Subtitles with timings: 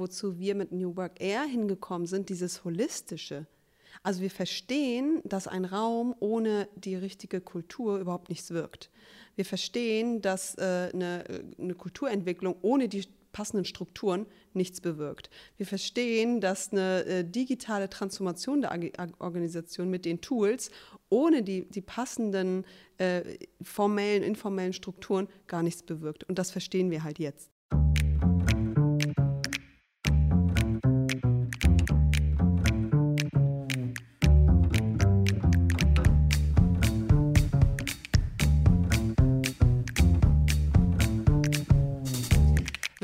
[0.00, 3.46] Wozu wir mit New Work eher hingekommen sind, dieses Holistische.
[4.04, 8.90] Also wir verstehen, dass ein Raum ohne die richtige Kultur überhaupt nichts wirkt.
[9.34, 11.24] Wir verstehen, dass äh, eine,
[11.58, 15.30] eine Kulturentwicklung ohne die passenden Strukturen nichts bewirkt.
[15.56, 18.70] Wir verstehen, dass eine äh, digitale Transformation der
[19.18, 20.70] Organisation mit den Tools
[21.08, 22.64] ohne die, die passenden
[22.98, 23.22] äh,
[23.62, 26.22] formellen, informellen Strukturen gar nichts bewirkt.
[26.22, 27.50] Und das verstehen wir halt jetzt.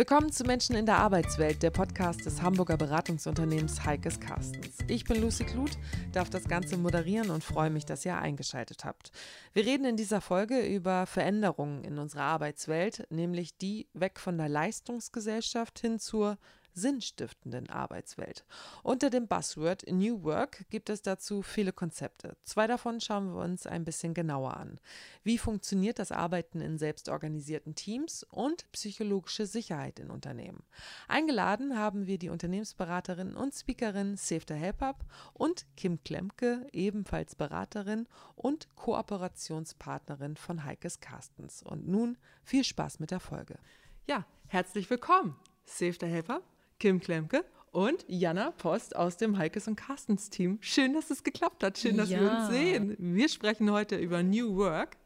[0.06, 4.76] Willkommen zu Menschen in der Arbeitswelt, der Podcast des Hamburger Beratungsunternehmens Heikes Carstens.
[4.86, 5.78] Ich bin Lucy Kluth,
[6.12, 9.12] darf das Ganze moderieren und freue mich, dass ihr eingeschaltet habt.
[9.54, 14.50] Wir reden in dieser Folge über Veränderungen in unserer Arbeitswelt, nämlich die weg von der
[14.50, 16.36] Leistungsgesellschaft hin zur
[16.74, 18.44] sinnstiftenden Arbeitswelt.
[18.82, 22.36] Unter dem Buzzword New Work gibt es dazu viele Konzepte.
[22.42, 24.80] Zwei davon schauen wir uns ein bisschen genauer an.
[25.22, 30.62] Wie funktioniert das Arbeiten in selbstorganisierten Teams und psychologische Sicherheit in Unternehmen?
[31.08, 38.68] Eingeladen haben wir die Unternehmensberaterin und Speakerin Sefta Helpap und Kim Klemke, ebenfalls Beraterin und
[38.76, 41.62] Kooperationspartnerin von Heikes Carstens.
[41.62, 43.58] Und nun viel Spaß mit der Folge.
[44.06, 46.42] Ja, herzlich willkommen, Sefta Helpap.
[46.84, 50.58] Kim Klemke und Jana Post aus dem Heikes und Carstens Team.
[50.60, 51.78] Schön, dass es geklappt hat.
[51.78, 52.20] Schön, dass ja.
[52.20, 52.94] wir uns sehen.
[52.98, 54.98] Wir sprechen heute über New Work.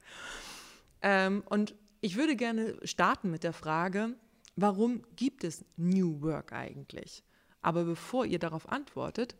[1.02, 4.16] Ähm, und ich würde gerne starten mit der Frage,
[4.56, 7.22] warum gibt es New Work eigentlich?
[7.62, 9.36] Aber bevor ihr darauf antwortet,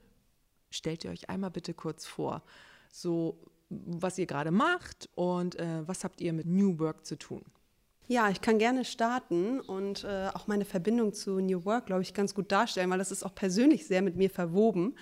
[0.71, 2.45] stellt ihr euch einmal bitte kurz vor,
[2.93, 7.45] so was ihr gerade macht und äh, was habt ihr mit New Work zu tun?
[8.11, 12.15] Ja, ich kann gerne starten und äh, auch meine Verbindung zu New Work, glaube ich,
[12.15, 14.97] ganz gut darstellen, weil das ist auch persönlich sehr mit mir verwoben.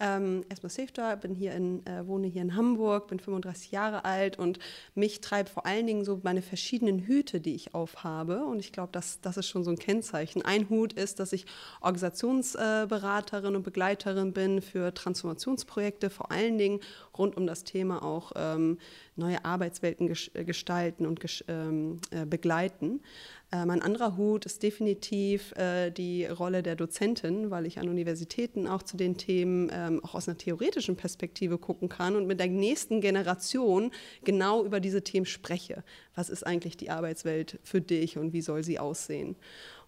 [0.00, 4.38] Ähm, erstmal Safeta, bin hier in, äh, wohne hier in Hamburg, bin 35 Jahre alt
[4.38, 4.58] und
[4.94, 8.44] mich treibt vor allen Dingen so meine verschiedenen Hüte, die ich aufhabe.
[8.44, 10.42] Und ich glaube, das, das ist schon so ein Kennzeichen.
[10.42, 11.44] Ein Hut ist, dass ich
[11.82, 16.80] Organisationsberaterin und Begleiterin bin für Transformationsprojekte, vor allen Dingen
[17.16, 18.78] rund um das Thema auch ähm,
[19.16, 20.10] neue Arbeitswelten
[20.46, 23.00] gestalten und ähm, äh, begleiten.
[23.00, 28.68] Äh, mein anderer Hut ist definitiv äh, die Rolle der Dozentin, weil ich an Universitäten
[28.68, 32.46] auch zu den Themen ähm, auch aus einer theoretischen Perspektive gucken kann und mit der
[32.46, 33.90] nächsten Generation
[34.22, 35.82] genau über diese Themen spreche.
[36.14, 39.34] Was ist eigentlich die Arbeitswelt für dich und wie soll sie aussehen?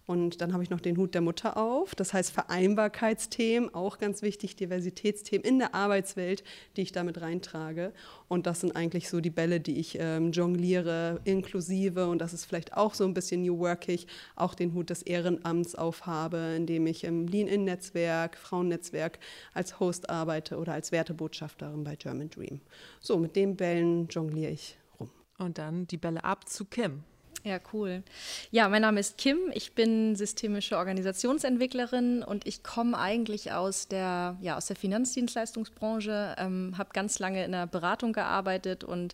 [0.05, 1.95] Und dann habe ich noch den Hut der Mutter auf.
[1.95, 6.43] Das heißt Vereinbarkeitsthemen, auch ganz wichtig, Diversitätsthemen in der Arbeitswelt,
[6.75, 7.93] die ich damit reintrage.
[8.27, 12.45] Und das sind eigentlich so die Bälle, die ich ähm, jongliere, inklusive, und das ist
[12.45, 17.05] vielleicht auch so ein bisschen New Workig, auch den Hut des Ehrenamts aufhabe, indem ich
[17.05, 19.19] im Lean-In-Netzwerk, Frauennetzwerk
[19.53, 22.59] als Host arbeite oder als Wertebotschafterin bei German Dream.
[22.99, 25.09] So, mit den Bällen jongliere ich rum.
[25.37, 27.03] Und dann die Bälle ab zu Kim.
[27.45, 28.03] Ja, cool.
[28.51, 29.37] Ja, mein Name ist Kim.
[29.53, 36.77] Ich bin systemische Organisationsentwicklerin und ich komme eigentlich aus der, ja, aus der Finanzdienstleistungsbranche, ähm,
[36.77, 39.13] habe ganz lange in der Beratung gearbeitet und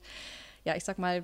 [0.64, 1.24] ja, ich sag mal,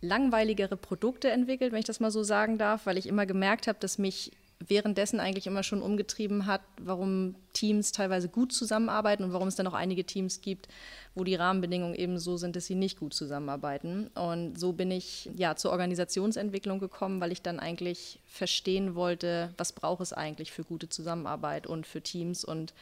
[0.00, 3.78] langweiligere Produkte entwickelt, wenn ich das mal so sagen darf, weil ich immer gemerkt habe,
[3.78, 4.32] dass mich
[4.66, 9.66] währenddessen eigentlich immer schon umgetrieben hat, warum Teams teilweise gut zusammenarbeiten und warum es dann
[9.66, 10.68] auch einige Teams gibt,
[11.14, 14.08] wo die Rahmenbedingungen eben so sind, dass sie nicht gut zusammenarbeiten.
[14.08, 19.72] Und so bin ich ja zur Organisationsentwicklung gekommen, weil ich dann eigentlich verstehen wollte, was
[19.72, 22.74] braucht es eigentlich für gute Zusammenarbeit und für Teams und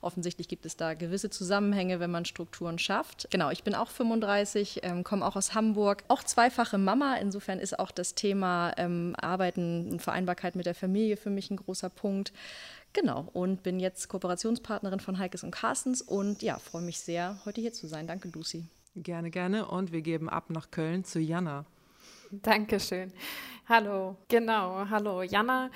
[0.00, 3.28] Offensichtlich gibt es da gewisse Zusammenhänge, wenn man Strukturen schafft.
[3.30, 7.16] Genau, ich bin auch 35, ähm, komme auch aus Hamburg, auch zweifache Mama.
[7.16, 11.56] Insofern ist auch das Thema ähm, Arbeiten und Vereinbarkeit mit der Familie für mich ein
[11.56, 12.32] großer Punkt.
[12.92, 17.60] Genau, und bin jetzt Kooperationspartnerin von Heikes und Carstens und ja, freue mich sehr, heute
[17.60, 18.06] hier zu sein.
[18.06, 18.64] Danke, Lucy.
[18.96, 19.66] Gerne, gerne.
[19.66, 21.64] Und wir geben ab nach Köln zu Jana.
[22.30, 23.12] Dankeschön.
[23.68, 25.70] Hallo, genau, hallo Jana.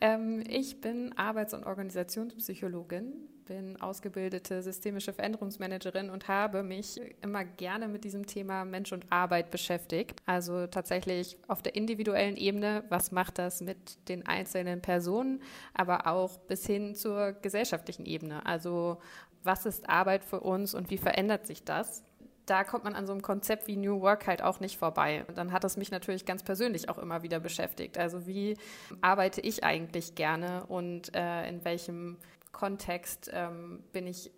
[0.00, 3.12] Ähm, ich bin Arbeits- und Organisationspsychologin,
[3.46, 9.50] bin ausgebildete systemische Veränderungsmanagerin und habe mich immer gerne mit diesem Thema Mensch und Arbeit
[9.50, 10.20] beschäftigt.
[10.26, 15.42] Also tatsächlich auf der individuellen Ebene, was macht das mit den einzelnen Personen,
[15.74, 18.44] aber auch bis hin zur gesellschaftlichen Ebene.
[18.44, 18.98] Also
[19.42, 22.02] was ist Arbeit für uns und wie verändert sich das?
[22.46, 25.24] da kommt man an so einem Konzept wie New Work halt auch nicht vorbei.
[25.26, 27.98] Und dann hat es mich natürlich ganz persönlich auch immer wieder beschäftigt.
[27.98, 28.56] Also wie
[29.00, 32.16] arbeite ich eigentlich gerne und äh, in welchem
[32.56, 34.30] Kontext ähm, bin ich,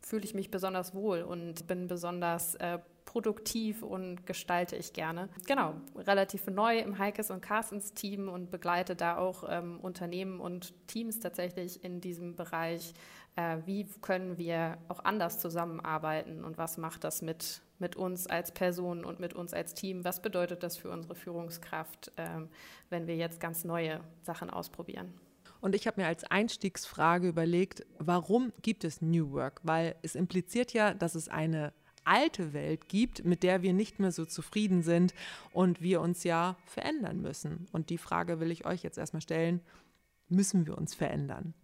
[0.00, 5.28] fühle ich mich besonders wohl und bin besonders äh, produktiv und gestalte ich gerne.
[5.46, 10.72] Genau, relativ neu im Heikes und Carstens Team und begleite da auch ähm, Unternehmen und
[10.88, 12.94] Teams tatsächlich in diesem Bereich.
[13.36, 18.52] Äh, wie können wir auch anders zusammenarbeiten und was macht das mit, mit uns als
[18.52, 20.06] Person und mit uns als Team?
[20.06, 22.28] Was bedeutet das für unsere Führungskraft, äh,
[22.88, 25.12] wenn wir jetzt ganz neue Sachen ausprobieren?
[25.60, 29.60] Und ich habe mir als Einstiegsfrage überlegt, warum gibt es New Work?
[29.64, 31.72] Weil es impliziert ja, dass es eine
[32.04, 35.14] alte Welt gibt, mit der wir nicht mehr so zufrieden sind
[35.52, 37.66] und wir uns ja verändern müssen.
[37.72, 39.60] Und die Frage will ich euch jetzt erstmal stellen,
[40.28, 41.54] müssen wir uns verändern?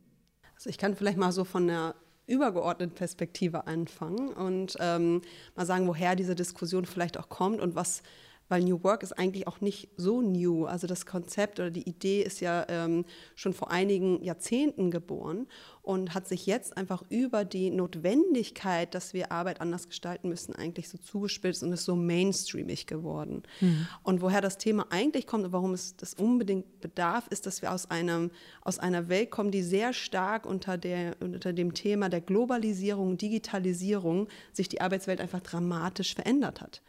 [0.55, 1.94] Also ich kann vielleicht mal so von der
[2.26, 5.23] übergeordneten Perspektive anfangen und ähm,
[5.56, 8.02] mal sagen, woher diese Diskussion vielleicht auch kommt und was
[8.49, 10.67] weil New Work ist eigentlich auch nicht so new.
[10.67, 13.05] Also das Konzept oder die Idee ist ja ähm,
[13.35, 15.46] schon vor einigen Jahrzehnten geboren
[15.82, 20.88] und hat sich jetzt einfach über die Notwendigkeit, dass wir Arbeit anders gestalten müssen, eigentlich
[20.88, 23.43] so zugespitzt und ist so mainstreamig geworden.
[23.61, 23.87] Mhm.
[24.02, 27.73] Und woher das Thema eigentlich kommt und warum es das unbedingt bedarf, ist, dass wir
[27.73, 28.31] aus, einem,
[28.62, 34.29] aus einer Welt kommen, die sehr stark unter, der, unter dem Thema der Globalisierung, Digitalisierung
[34.52, 36.82] sich die Arbeitswelt einfach dramatisch verändert hat.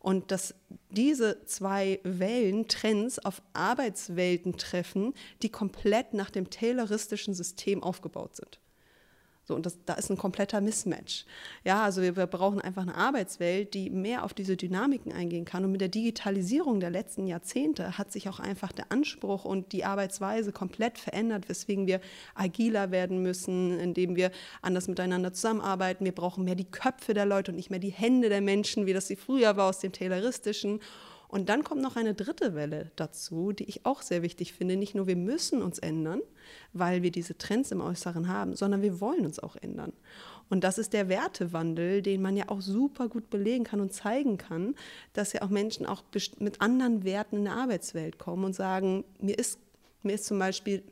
[0.00, 0.54] Und dass
[0.90, 8.60] diese zwei Wellen, Trends auf Arbeitswelten treffen, die komplett nach dem tayloristischen System aufgebaut sind.
[9.48, 11.24] So, und das, da ist ein kompletter Mismatch.
[11.64, 15.64] Ja, also wir, wir, brauchen einfach eine Arbeitswelt, die mehr auf diese Dynamiken eingehen kann.
[15.64, 19.86] Und mit der Digitalisierung der letzten Jahrzehnte hat sich auch einfach der Anspruch und die
[19.86, 22.02] Arbeitsweise komplett verändert, weswegen wir
[22.34, 26.04] agiler werden müssen, indem wir anders miteinander zusammenarbeiten.
[26.04, 28.92] Wir brauchen mehr die Köpfe der Leute und nicht mehr die Hände der Menschen, wie
[28.92, 30.80] das sie früher war aus dem Tayloristischen.
[31.28, 34.76] Und dann kommt noch eine dritte Welle dazu, die ich auch sehr wichtig finde.
[34.76, 36.22] Nicht nur wir müssen uns ändern,
[36.72, 39.92] weil wir diese Trends im Äußeren haben, sondern wir wollen uns auch ändern.
[40.48, 44.38] Und das ist der Wertewandel, den man ja auch super gut belegen kann und zeigen
[44.38, 44.74] kann,
[45.12, 46.02] dass ja auch Menschen auch
[46.38, 49.58] mit anderen Werten in der Arbeitswelt kommen und sagen, mir ist,
[50.02, 50.82] mir ist zum Beispiel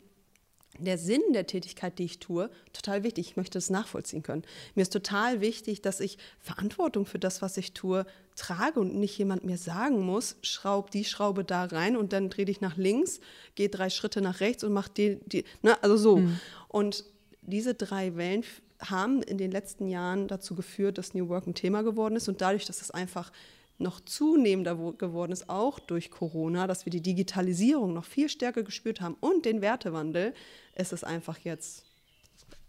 [0.79, 3.31] der Sinn der Tätigkeit, die ich tue, total wichtig.
[3.31, 4.43] Ich möchte es nachvollziehen können.
[4.75, 8.07] Mir ist total wichtig, dass ich Verantwortung für das, was ich tue,
[8.37, 12.45] trage und nicht jemand mir sagen muss, schraub die Schraube da rein und dann dreh
[12.45, 13.21] dich nach links,
[13.55, 16.17] geh drei Schritte nach rechts und mach die, die ne, also so.
[16.19, 16.39] Mhm.
[16.69, 17.05] Und
[17.43, 18.45] diese drei Wellen
[18.81, 22.41] haben in den letzten Jahren dazu geführt, dass New Work ein Thema geworden ist und
[22.41, 23.33] dadurch, dass es einfach
[23.79, 29.01] noch zunehmender geworden ist, auch durch Corona, dass wir die Digitalisierung noch viel stärker gespürt
[29.01, 30.35] haben und den Wertewandel,
[30.75, 31.85] ist es einfach jetzt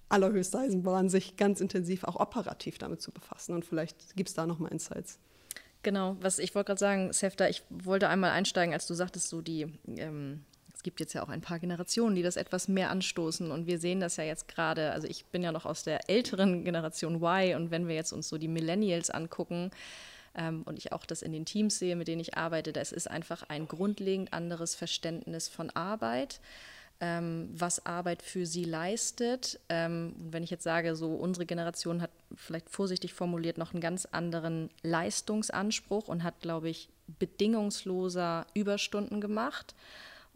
[0.09, 3.53] allerhöchste Eisenbahn, sich ganz intensiv auch operativ damit zu befassen.
[3.53, 5.19] Und vielleicht gibt es da noch mal Insights.
[5.83, 9.41] Genau, was ich wollte gerade sagen, Sefta, ich wollte einmal einsteigen, als du sagtest, so
[9.41, 9.67] die,
[9.97, 10.43] ähm,
[10.73, 13.79] es gibt jetzt ja auch ein paar Generationen, die das etwas mehr anstoßen und wir
[13.79, 17.55] sehen das ja jetzt gerade, also ich bin ja noch aus der älteren Generation Y
[17.55, 19.71] und wenn wir jetzt uns so die Millennials angucken,
[20.37, 23.09] ähm, und ich auch das in den Teams sehe, mit denen ich arbeite, das ist
[23.09, 26.39] einfach ein grundlegend anderes Verständnis von Arbeit.
[26.99, 29.59] Ähm, was Arbeit für sie leistet.
[29.69, 34.05] Ähm, wenn ich jetzt sage, so unsere Generation hat vielleicht vorsichtig formuliert noch einen ganz
[34.05, 39.75] anderen Leistungsanspruch und hat, glaube ich, bedingungsloser Überstunden gemacht.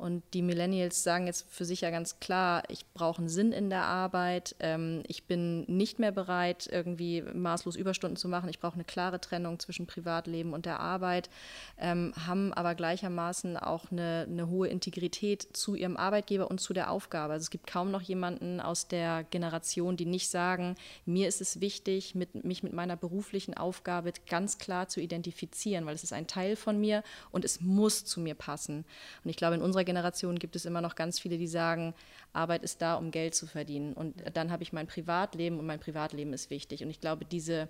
[0.01, 3.69] Und die Millennials sagen jetzt für sich ja ganz klar, ich brauche einen Sinn in
[3.69, 8.73] der Arbeit, ähm, ich bin nicht mehr bereit, irgendwie maßlos Überstunden zu machen, ich brauche
[8.73, 11.29] eine klare Trennung zwischen Privatleben und der Arbeit,
[11.77, 16.89] ähm, haben aber gleichermaßen auch eine, eine, hohe Integrität zu ihrem Arbeitgeber und zu der
[16.89, 17.33] Aufgabe.
[17.33, 21.61] Also es gibt kaum noch jemanden aus der Generation, die nicht sagen, mir ist es
[21.61, 26.25] wichtig, mit, mich mit meiner beruflichen Aufgabe ganz klar zu identifizieren, weil es ist ein
[26.25, 28.83] Teil von mir und es muss zu mir passen.
[29.23, 31.93] Und ich glaube, in unserer Generation gibt es immer noch ganz viele, die sagen,
[32.33, 33.93] Arbeit ist da, um Geld zu verdienen.
[33.93, 36.83] Und dann habe ich mein Privatleben und mein Privatleben ist wichtig.
[36.83, 37.69] Und ich glaube, diese,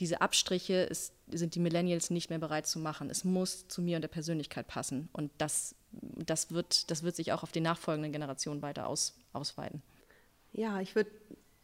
[0.00, 3.10] diese Abstriche ist, sind die Millennials nicht mehr bereit zu machen.
[3.10, 5.08] Es muss zu mir und der Persönlichkeit passen.
[5.12, 9.82] Und das, das, wird, das wird sich auch auf die nachfolgenden Generationen weiter aus, ausweiten.
[10.52, 11.10] Ja, ich würde,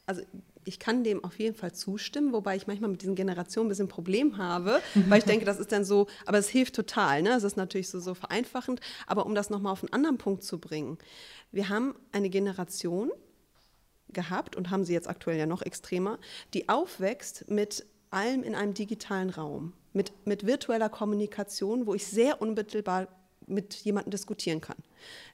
[0.06, 0.22] also
[0.64, 3.86] ich kann dem auf jeden Fall zustimmen, wobei ich manchmal mit diesen Generationen ein bisschen
[3.86, 7.30] ein Problem habe, weil ich denke, das ist dann so, aber es hilft total, ne?
[7.30, 10.58] Es ist natürlich so, so vereinfachend, aber um das nochmal auf einen anderen Punkt zu
[10.58, 10.98] bringen.
[11.52, 13.10] Wir haben eine Generation
[14.08, 16.18] gehabt und haben sie jetzt aktuell ja noch extremer,
[16.52, 22.42] die aufwächst mit allem in einem digitalen Raum, mit, mit virtueller Kommunikation, wo ich sehr
[22.42, 23.08] unmittelbar
[23.46, 24.76] mit jemandem diskutieren kann.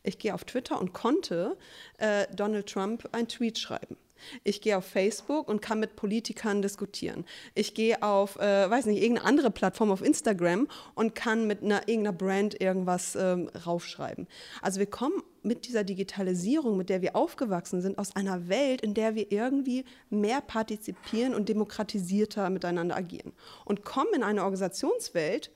[0.02, 1.56] Ich gehe auf Twitter und konnte
[1.98, 3.96] äh, Donald Trump einen Tweet schreiben
[4.44, 7.24] Ich gehe auf Facebook und kann mit Politikern diskutieren.
[7.54, 11.88] Ich gehe auf, äh, weiß nicht, irgendeine andere Plattform auf Instagram und kann mit einer,
[11.88, 14.26] irgendeiner Brand irgendwas ähm, raufschreiben.
[14.62, 18.94] Also wir kommen mit dieser Digitalisierung, mit der wir aufgewachsen sind, aus einer Welt, in
[18.94, 23.32] der wir irgendwie mehr partizipieren und demokratisierter miteinander agieren.
[23.64, 25.50] Und kommen in eine Organisationswelt,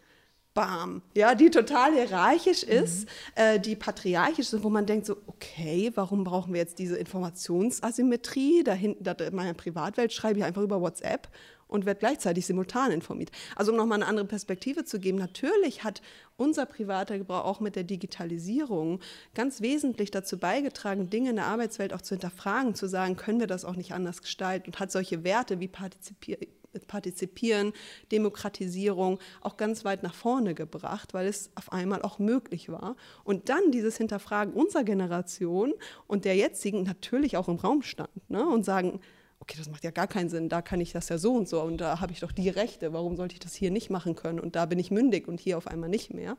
[0.55, 3.09] bam, ja, die total hierarchisch ist, mhm.
[3.37, 8.65] äh, die patriarchisch ist, wo man denkt so, okay, warum brauchen wir jetzt diese Informationsasymmetrie?
[8.65, 11.29] Da hinten, da in meiner Privatwelt schreibe ich einfach über WhatsApp
[11.71, 13.31] und werde gleichzeitig simultan informiert.
[13.55, 16.03] Also um nochmal eine andere Perspektive zu geben, natürlich hat
[16.37, 19.01] unser privater Gebrauch auch mit der Digitalisierung
[19.35, 23.47] ganz wesentlich dazu beigetragen, Dinge in der Arbeitswelt auch zu hinterfragen, zu sagen, können wir
[23.47, 26.49] das auch nicht anders gestalten und hat solche Werte wie Partizipieren
[26.87, 27.73] Partizipieren,
[28.13, 32.97] Demokratisierung auch ganz weit nach vorne gebracht, weil es auf einmal auch möglich war.
[33.25, 35.73] Und dann dieses Hinterfragen unserer Generation
[36.07, 38.47] und der jetzigen natürlich auch im Raum stand ne?
[38.47, 39.01] und sagen,
[39.41, 41.63] okay, das macht ja gar keinen Sinn, da kann ich das ja so und so
[41.63, 44.39] und da habe ich doch die Rechte, warum sollte ich das hier nicht machen können
[44.39, 46.37] und da bin ich mündig und hier auf einmal nicht mehr.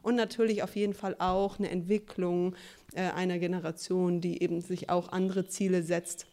[0.00, 2.54] Und natürlich auf jeden Fall auch eine Entwicklung
[2.94, 6.26] äh, einer Generation, die eben sich auch andere Ziele setzt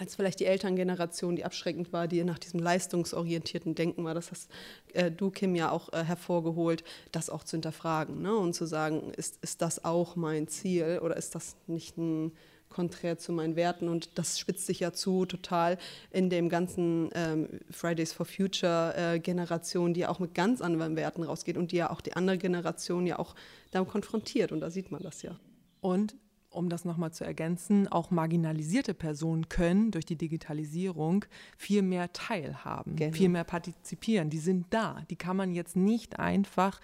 [0.00, 4.14] als vielleicht die Elterngeneration, die abschreckend war, die nach diesem leistungsorientierten Denken war.
[4.14, 4.50] Das hast
[4.94, 8.34] äh, du, Kim, ja auch äh, hervorgeholt, das auch zu hinterfragen ne?
[8.34, 12.32] und zu sagen, ist, ist das auch mein Ziel oder ist das nicht ein
[12.70, 15.76] konträr zu meinen Werten und das spitzt sich ja zu total
[16.12, 20.94] in dem ganzen ähm, Fridays for Future äh, Generation, die ja auch mit ganz anderen
[20.94, 23.34] Werten rausgeht und die ja auch die andere Generation ja auch
[23.72, 25.36] damit konfrontiert und da sieht man das ja.
[25.80, 26.14] Und
[26.50, 31.24] um das nochmal zu ergänzen, auch marginalisierte Personen können durch die Digitalisierung
[31.56, 33.16] viel mehr teilhaben, genau.
[33.16, 34.30] viel mehr partizipieren.
[34.30, 35.02] Die sind da.
[35.10, 36.80] Die kann man jetzt nicht einfach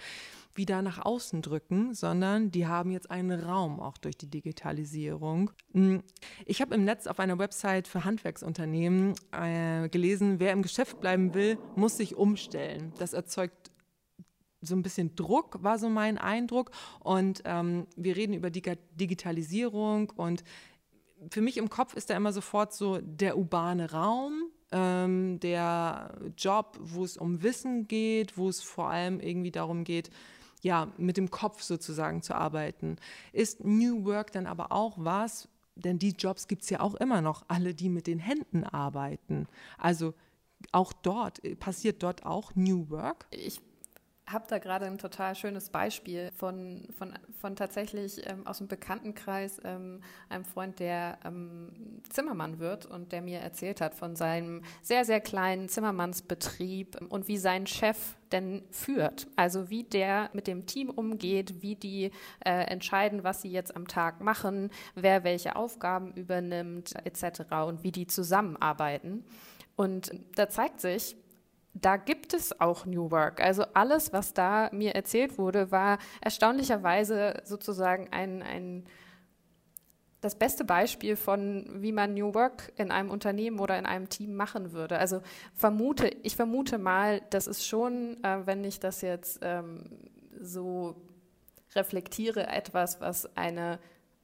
[0.55, 5.51] wieder nach außen drücken, sondern die haben jetzt einen Raum auch durch die Digitalisierung.
[5.73, 6.03] Hm,
[6.47, 11.35] ich habe im Netz auf einer Website für Handwerksunternehmen äh, gelesen, wer im Geschäft bleiben
[11.35, 12.93] will, muss sich umstellen.
[12.99, 13.71] Das erzeugt
[14.67, 16.71] so ein bisschen Druck, war so mein Eindruck.
[17.01, 20.45] Und ähm, wir reden über Dig Digitalisierung und
[21.31, 26.79] für mich im Kopf ist da immer sofort so der urbane Raum, ähm, der Job,
[26.81, 30.11] wo es um Wissen geht, wo es vor allem irgendwie darum geht,
[30.63, 32.97] ja, mit dem Kopf sozusagen zu arbeiten.
[33.33, 37.21] Ist New Work dann aber auch was, denn die Jobs gibt es ja auch immer
[37.21, 39.47] noch, alle, die mit den Händen arbeiten.
[39.79, 40.15] Also
[40.73, 43.27] auch dort, passiert dort auch New Work?
[43.31, 43.61] Ich
[44.29, 49.61] habe da gerade ein total schönes Beispiel von, von, von tatsächlich ähm, aus dem Bekanntenkreis
[49.65, 55.05] ähm, einem Freund, der ähm, Zimmermann wird und der mir erzählt hat von seinem sehr,
[55.05, 59.29] sehr kleinen Zimmermannsbetrieb und wie sein Chef denn führt.
[59.37, 62.11] Also wie der mit dem Team umgeht, wie die
[62.45, 67.43] äh, entscheiden, was sie jetzt am Tag machen, wer welche Aufgaben übernimmt etc.
[67.67, 69.25] und wie die zusammenarbeiten.
[69.77, 71.17] Und da zeigt sich,
[71.81, 73.41] da gibt es auch New Work.
[73.41, 78.85] Also alles, was da mir erzählt wurde, war erstaunlicherweise sozusagen ein, ein
[80.23, 84.35] das beste Beispiel von, wie man New Work in einem Unternehmen oder in einem Team
[84.35, 84.99] machen würde.
[84.99, 85.21] Also
[85.55, 89.85] vermute, ich vermute mal, das ist schon, äh, wenn ich das jetzt ähm,
[90.41, 90.97] so
[91.75, 93.79] reflektiere, etwas, was eine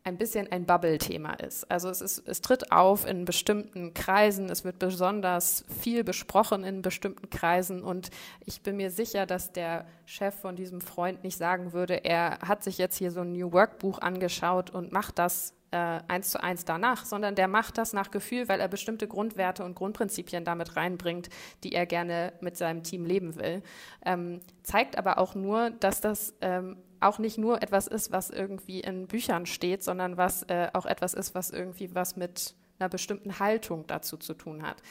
[0.05, 1.71] ein bisschen ein Bubble-Thema ist.
[1.71, 6.83] Also es, ist, es tritt auf in bestimmten Kreisen, es wird besonders viel besprochen in
[6.83, 8.11] bestimmten Kreisen und
[8.45, 12.65] ich bin mir sicher, dass der Chef von diesem Freund nicht sagen würde, er hat
[12.65, 16.65] sich jetzt hier so ein New Work-Buch angeschaut und macht das äh, eins zu eins
[16.65, 21.31] danach, sondern der macht das nach Gefühl, weil er bestimmte Grundwerte und Grundprinzipien damit reinbringt,
[21.65, 23.63] die er gerne mit seinem Team leben will.
[24.05, 28.81] Ähm, zeigt aber auch nur, dass das ähm, auch nicht nur etwas ist, was irgendwie
[28.81, 33.39] in Büchern steht, sondern was äh, auch etwas ist, was irgendwie was mit einer bestimmten
[33.39, 34.83] Haltung dazu zu tun hat.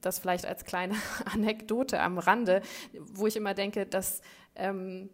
[0.00, 0.94] Das vielleicht als kleine
[1.32, 2.62] Anekdote am Rande,
[2.98, 4.20] wo ich immer denke, dass
[4.54, 5.10] ähm,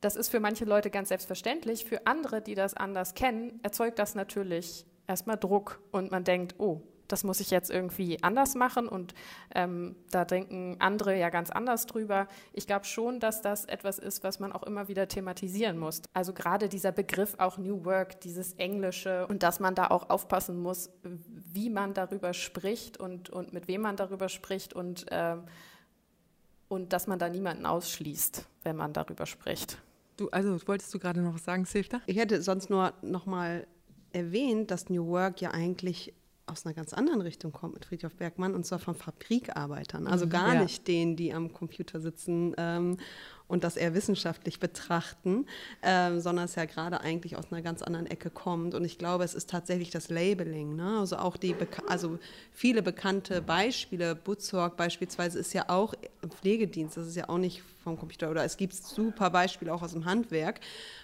[0.00, 1.86] das ist für manche Leute ganz selbstverständlich.
[1.86, 6.82] Für andere, die das anders kennen, erzeugt das natürlich erstmal Druck und man denkt, oh,
[7.08, 9.14] das muss ich jetzt irgendwie anders machen und
[9.54, 12.28] ähm, da denken andere ja ganz anders drüber.
[12.52, 16.02] Ich glaube schon, dass das etwas ist, was man auch immer wieder thematisieren muss.
[16.12, 20.60] Also gerade dieser Begriff auch New Work, dieses Englische und dass man da auch aufpassen
[20.60, 25.36] muss, wie man darüber spricht und, und mit wem man darüber spricht und, äh,
[26.68, 29.78] und dass man da niemanden ausschließt, wenn man darüber spricht.
[30.16, 32.00] Du, also wolltest du gerade noch was sagen, Sefta?
[32.06, 33.66] Ich hätte sonst nur noch mal
[34.12, 36.14] erwähnt, dass New Work ja eigentlich
[36.46, 40.30] aus einer ganz anderen Richtung kommt mit Friedhof Bergmann und zwar von Fabrikarbeitern, also mhm,
[40.30, 40.62] gar ja.
[40.62, 42.98] nicht denen, die am Computer sitzen ähm,
[43.46, 45.46] und das eher wissenschaftlich betrachten,
[45.82, 48.74] ähm, sondern es ja gerade eigentlich aus einer ganz anderen Ecke kommt.
[48.74, 50.76] Und ich glaube, es ist tatsächlich das Labeling.
[50.76, 50.98] Ne?
[50.98, 51.54] Also auch die,
[51.86, 52.18] also
[52.52, 55.94] viele bekannte Beispiele, Butzorg beispielsweise ist ja auch
[56.24, 59.82] im Pflegedienst, das ist ja auch nicht vom Computer oder es gibt super Beispiele auch
[59.82, 60.60] aus dem Handwerk.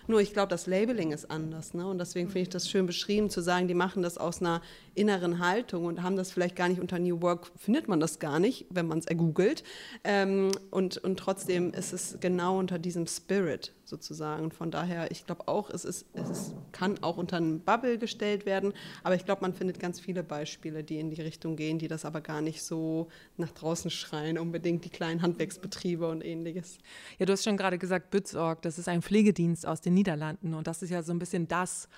[0.07, 1.75] Nur ich glaube, das Labeling ist anders.
[1.75, 1.87] Ne?
[1.87, 4.63] Und deswegen finde ich das schön beschrieben, zu sagen, die machen das aus einer
[4.95, 8.41] inneren Haltung und haben das vielleicht gar nicht unter New Work, findet man das gar
[8.41, 9.63] nicht, wenn man es ergoogelt.
[10.03, 14.51] Ähm, und, und trotzdem ist es genau unter diesem Spirit sozusagen.
[14.51, 18.47] Von daher, ich glaube auch, es, ist, es ist, kann auch unter einen Bubble gestellt
[18.47, 21.89] werden, aber ich glaube, man findet ganz viele Beispiele, die in die Richtung gehen, die
[21.89, 26.79] das aber gar nicht so nach draußen schreien, unbedingt die kleinen Handwerksbetriebe und ähnliches.
[27.19, 30.67] Ja, du hast schon gerade gesagt, Bützorg, das ist ein Pflegedienst aus den Niederlanden und
[30.67, 31.89] das ist ja so ein bisschen das,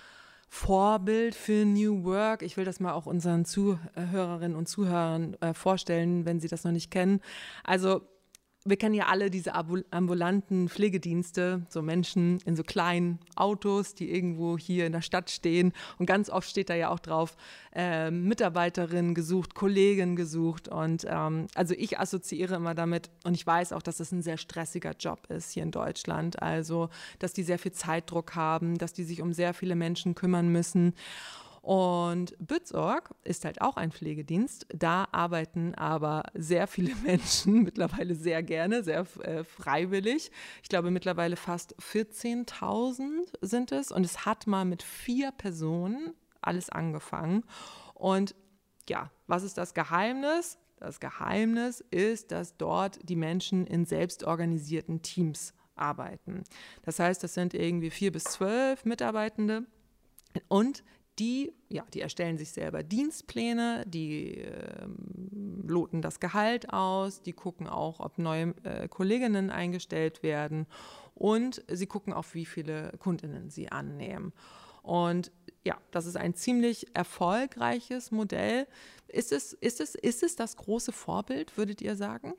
[0.53, 2.43] Vorbild für New Work.
[2.43, 6.71] Ich will das mal auch unseren Zuhörerinnen und Zuhörern äh, vorstellen, wenn sie das noch
[6.71, 7.21] nicht kennen.
[7.63, 8.03] Also
[8.65, 14.57] wir kennen ja alle diese ambulanten Pflegedienste, so Menschen in so kleinen Autos, die irgendwo
[14.57, 15.73] hier in der Stadt stehen.
[15.97, 17.35] Und ganz oft steht da ja auch drauf,
[17.75, 20.69] äh, Mitarbeiterin gesucht, Kollegin gesucht.
[20.69, 24.21] Und ähm, also ich assoziiere immer damit, und ich weiß auch, dass es das ein
[24.21, 26.41] sehr stressiger Job ist hier in Deutschland.
[26.41, 26.89] Also,
[27.19, 30.93] dass die sehr viel Zeitdruck haben, dass die sich um sehr viele Menschen kümmern müssen.
[31.63, 34.67] Und Bützorg ist halt auch ein Pflegedienst.
[34.75, 40.29] Da arbeiten aber sehr viele Menschen mittlerweile sehr gerne, sehr äh, freiwillig.
[40.61, 43.05] Ich glaube mittlerweile fast 14.000
[43.39, 43.93] sind es.
[43.93, 47.45] Und es hat mal mit vier Personen alles angefangen.
[47.93, 48.35] Und
[48.89, 50.59] ja, was ist das Geheimnis?
[50.81, 56.43] Das Geheimnis ist, dass dort die Menschen in selbstorganisierten Teams arbeiten.
[56.81, 59.65] Das heißt, das sind irgendwie vier bis zwölf Mitarbeitende
[60.49, 60.83] und
[61.19, 64.87] die, ja, die erstellen sich selber Dienstpläne, die äh,
[65.63, 70.65] loten das Gehalt aus, die gucken auch, ob neue äh, Kolleginnen eingestellt werden
[71.15, 74.33] und sie gucken auch, wie viele Kundinnen sie annehmen.
[74.81, 75.31] Und
[75.63, 78.67] ja, das ist ein ziemlich erfolgreiches Modell.
[79.07, 82.33] Ist es, ist es, ist es das große Vorbild, würdet ihr sagen?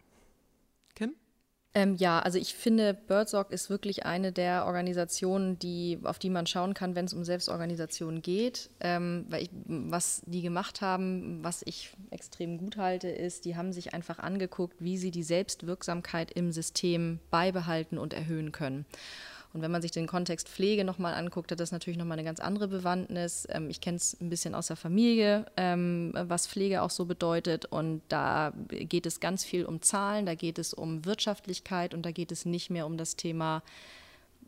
[1.77, 6.47] Ähm, ja, also ich finde, Birdsog ist wirklich eine der Organisationen, die, auf die man
[6.47, 8.71] schauen kann, wenn es um Selbstorganisation geht.
[8.79, 13.73] Ähm, weil ich, was die gemacht haben, was ich extrem gut halte, ist, die haben
[13.73, 18.87] sich einfach angeguckt, wie sie die Selbstwirksamkeit im System beibehalten und erhöhen können.
[19.55, 22.41] Und wenn man sich den Kontext Pflege nochmal anguckt, hat das natürlich nochmal eine ganz
[22.41, 23.47] andere Bewandtnis.
[23.49, 27.65] Ähm, ich kenne es ein bisschen aus der Familie, ähm, was Pflege auch so bedeutet.
[27.65, 32.11] Und da geht es ganz viel um Zahlen, da geht es um Wirtschaftlichkeit und da
[32.11, 33.63] geht es nicht mehr um das Thema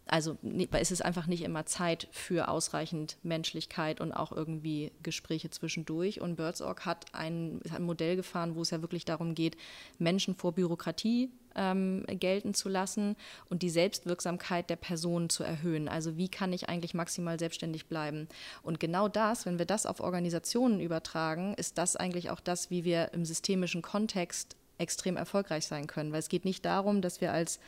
[0.08, 6.20] also ist es einfach nicht immer Zeit für ausreichend Menschlichkeit und auch irgendwie Gespräche zwischendurch.
[6.20, 9.56] Und Birdsorg hat ein, hat ein Modell gefahren, wo es ja wirklich darum geht,
[9.98, 13.16] Menschen vor Bürokratie ähm, gelten zu lassen
[13.48, 15.88] und die Selbstwirksamkeit der Person zu erhöhen.
[15.88, 18.28] Also wie kann ich eigentlich maximal selbstständig bleiben?
[18.62, 22.84] Und genau das, wenn wir das auf Organisationen übertragen, ist das eigentlich auch das, wie
[22.84, 26.12] wir im systemischen Kontext extrem erfolgreich sein können.
[26.12, 27.58] Weil es geht nicht darum, dass wir als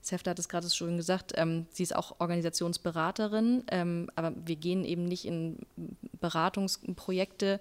[0.00, 4.84] Sefta hat es gerade schon gesagt, ähm, sie ist auch Organisationsberaterin, ähm, aber wir gehen
[4.84, 5.58] eben nicht in
[6.20, 7.60] Beratungsprojekte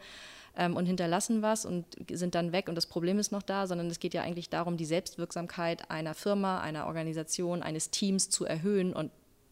[0.55, 3.87] ähm, und hinterlassen was und sind dann weg und das Problem ist noch da, sondern
[3.87, 8.93] es geht ja eigentlich darum, die Selbstwirksamkeit einer Firma, einer Organisation, eines Teams zu erhöhen
[8.93, 9.11] und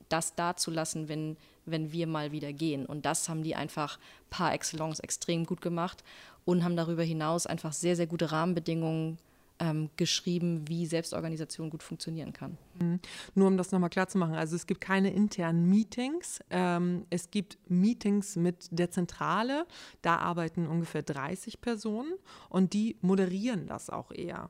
[0.09, 2.85] das dazulassen, wenn, wenn wir mal wieder gehen.
[2.85, 6.03] Und das haben die einfach par excellence extrem gut gemacht
[6.45, 9.17] und haben darüber hinaus einfach sehr, sehr gute Rahmenbedingungen
[9.59, 12.57] ähm, geschrieben, wie Selbstorganisation gut funktionieren kann.
[12.79, 12.99] Mhm.
[13.35, 17.31] Nur um das nochmal klar zu machen, also es gibt keine internen Meetings, ähm, es
[17.31, 19.65] gibt Meetings mit der Zentrale,
[20.01, 22.13] da arbeiten ungefähr 30 Personen
[22.49, 24.49] und die moderieren das auch eher.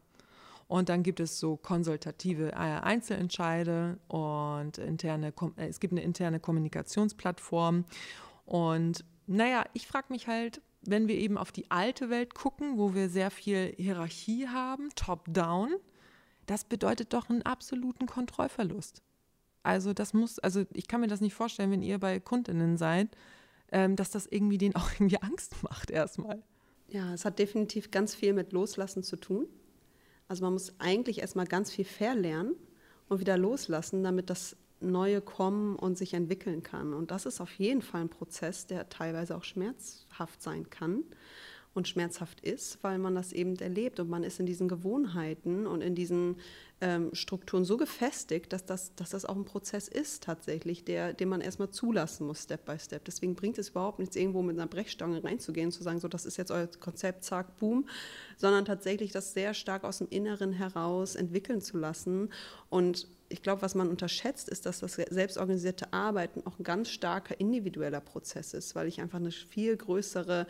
[0.68, 6.40] Und dann gibt es so konsultative äh, Einzelentscheide und interne, äh, es gibt eine interne
[6.40, 7.86] Kommunikationsplattform.
[8.46, 12.94] Und naja, ich frage mich halt, wenn wir eben auf die alte Welt gucken, wo
[12.94, 15.74] wir sehr viel Hierarchie haben, top-down,
[16.46, 19.02] das bedeutet doch einen absoluten Kontrollverlust.
[19.64, 23.10] Also das muss, also ich kann mir das nicht vorstellen, wenn ihr bei Kundinnen seid,
[23.72, 26.44] ähm, dass das irgendwie denen auch irgendwie Angst macht erstmal.
[26.88, 29.48] Ja, es hat definitiv ganz viel mit Loslassen zu tun.
[30.28, 32.56] Also man muss eigentlich erstmal ganz viel verlernen
[33.10, 36.94] und wieder loslassen, damit das Neue kommen und sich entwickeln kann.
[36.94, 41.04] Und das ist auf jeden Fall ein Prozess, der teilweise auch schmerzhaft sein kann.
[41.76, 45.82] und schmerzhaft ist, weil man das eben erlebt und man ist in diesen Gewohnheiten und
[45.82, 46.38] in diesen
[46.82, 51.30] ähm, Strukturen so gefestigt, dass das, dass das auch ein Prozess ist tatsächlich, der, den
[51.30, 53.06] man erstmal zulassen muss, Step by Step.
[53.06, 56.26] Deswegen bringt es überhaupt nichts, irgendwo mit einer Brechstange reinzugehen und zu sagen, so das
[56.26, 57.88] ist jetzt euer Konzept, zack, boom,
[58.38, 62.30] sondern tatsächlich das sehr stark aus dem Inneren heraus entwickeln zu lassen.
[62.70, 67.40] Und ich glaube, was man unterschätzt, ist, dass das selbstorganisierte Arbeiten auch ein ganz starker
[67.40, 70.46] individueller Prozess ist, weil ich einfach eine viel größere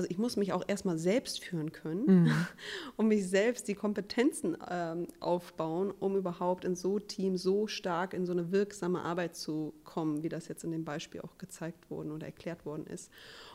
[0.00, 2.46] also ich muss mich auch erstmal selbst führen können mhm.
[2.96, 8.24] und mich selbst die Kompetenzen ähm, aufbauen, um überhaupt in so Team so stark in
[8.24, 12.12] so eine wirksame Arbeit zu kommen, wie das jetzt in dem Beispiel auch gezeigt worden
[12.12, 13.10] oder erklärt worden ist.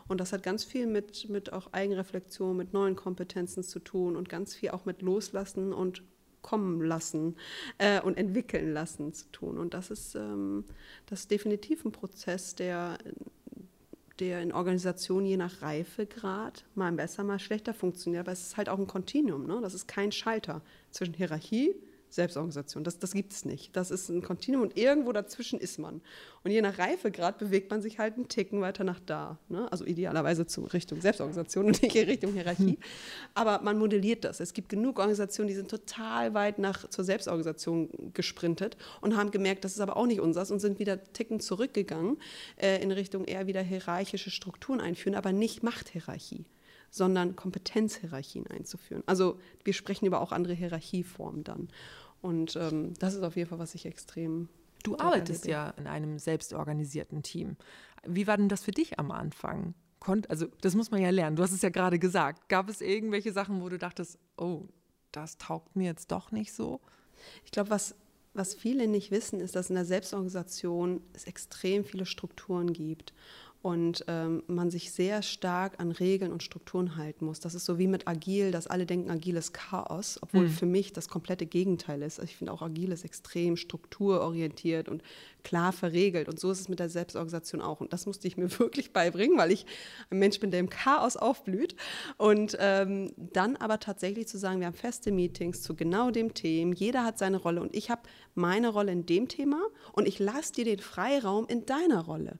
[0.07, 4.29] Und das hat ganz viel mit, mit auch Eigenreflexion, mit neuen Kompetenzen zu tun und
[4.29, 6.03] ganz viel auch mit Loslassen und
[6.43, 7.37] kommen lassen
[7.79, 9.57] äh, und entwickeln lassen zu tun.
[9.57, 10.65] Und das ist, ähm,
[11.07, 12.99] das ist definitiv ein Prozess, der
[14.19, 18.21] der in Organisationen je nach Reifegrad mal besser, mal schlechter funktioniert.
[18.21, 19.45] Aber es ist halt auch ein Kontinuum.
[19.45, 19.59] Ne?
[19.61, 21.75] Das ist kein Schalter zwischen Hierarchie
[22.15, 22.83] Selbstorganisation.
[22.83, 23.75] Das, das gibt es nicht.
[23.75, 26.01] Das ist ein Kontinuum und irgendwo dazwischen ist man.
[26.43, 29.37] Und je nach Reifegrad bewegt man sich halt einen Ticken weiter nach da.
[29.49, 29.71] Ne?
[29.71, 32.63] Also idealerweise zu Richtung Selbstorganisation und nicht in Richtung Hierarchie.
[32.63, 32.77] Hm.
[33.33, 34.39] Aber man modelliert das.
[34.39, 39.65] Es gibt genug Organisationen, die sind total weit nach zur Selbstorganisation gesprintet und haben gemerkt,
[39.65, 42.17] das ist aber auch nicht unseres und sind wieder Ticken zurückgegangen
[42.57, 46.45] äh, in Richtung eher wieder hierarchische Strukturen einführen, aber nicht Machthierarchie
[46.95, 49.03] sondern Kompetenzhierarchien einzuführen.
[49.05, 51.67] Also wir sprechen über auch andere Hierarchieformen dann.
[52.25, 54.49] Und ähm, das ist auf jeden Fall, was ich extrem.
[54.81, 57.55] Du arbeitest ja in einem selbstorganisierten Team.
[58.03, 59.75] Wie war denn das für dich am Anfang?
[59.99, 61.35] Konnt, also das muss man ja lernen.
[61.35, 62.49] Du hast es ja gerade gesagt.
[62.49, 64.63] Gab es irgendwelche Sachen, wo du dachtest, oh,
[65.11, 66.81] das taugt mir jetzt doch nicht so?
[67.43, 67.93] Ich glaube, was,
[68.33, 73.13] was viele nicht wissen, ist, dass in der Selbstorganisation es extrem viele Strukturen gibt
[73.65, 77.39] und ähm, man sich sehr stark an Regeln und Strukturen halten muss.
[77.39, 80.51] Das ist so wie mit Agil, dass alle denken, Agil ist Chaos, obwohl mhm.
[80.51, 82.19] für mich das komplette Gegenteil ist.
[82.19, 85.01] Ich finde auch Agil ist extrem strukturorientiert und
[85.43, 87.81] klar verregelt und so ist es mit der Selbstorganisation auch.
[87.81, 89.65] Und das musste ich mir wirklich beibringen, weil ich
[90.11, 91.75] ein Mensch bin, der im Chaos aufblüht.
[92.17, 96.75] Und ähm, dann aber tatsächlich zu sagen, wir haben feste Meetings zu genau dem Thema,
[96.75, 98.03] jeder hat seine Rolle und ich habe
[98.35, 99.59] meine Rolle in dem Thema
[99.91, 102.37] und ich lasse dir den Freiraum in deiner Rolle.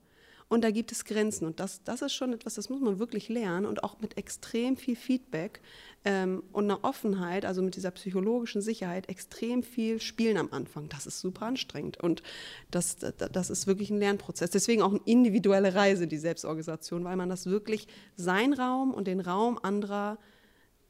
[0.48, 1.44] Und da gibt es Grenzen.
[1.44, 4.76] Und das, das ist schon etwas, das muss man wirklich lernen und auch mit extrem
[4.76, 5.60] viel Feedback
[6.04, 10.88] ähm, und einer Offenheit, also mit dieser psychologischen Sicherheit, extrem viel spielen am Anfang.
[10.88, 11.98] Das ist super anstrengend.
[12.00, 12.22] Und
[12.70, 14.50] das, das, ist wirklich ein Lernprozess.
[14.50, 19.20] Deswegen auch eine individuelle Reise, die Selbstorganisation, weil man das wirklich, sein Raum und den
[19.20, 20.16] Raum anderer,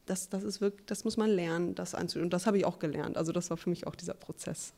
[0.05, 2.27] das, das, ist wirklich, das muss man lernen, das einzuüben.
[2.27, 3.17] Und das habe ich auch gelernt.
[3.17, 4.73] Also das war für mich auch dieser Prozess.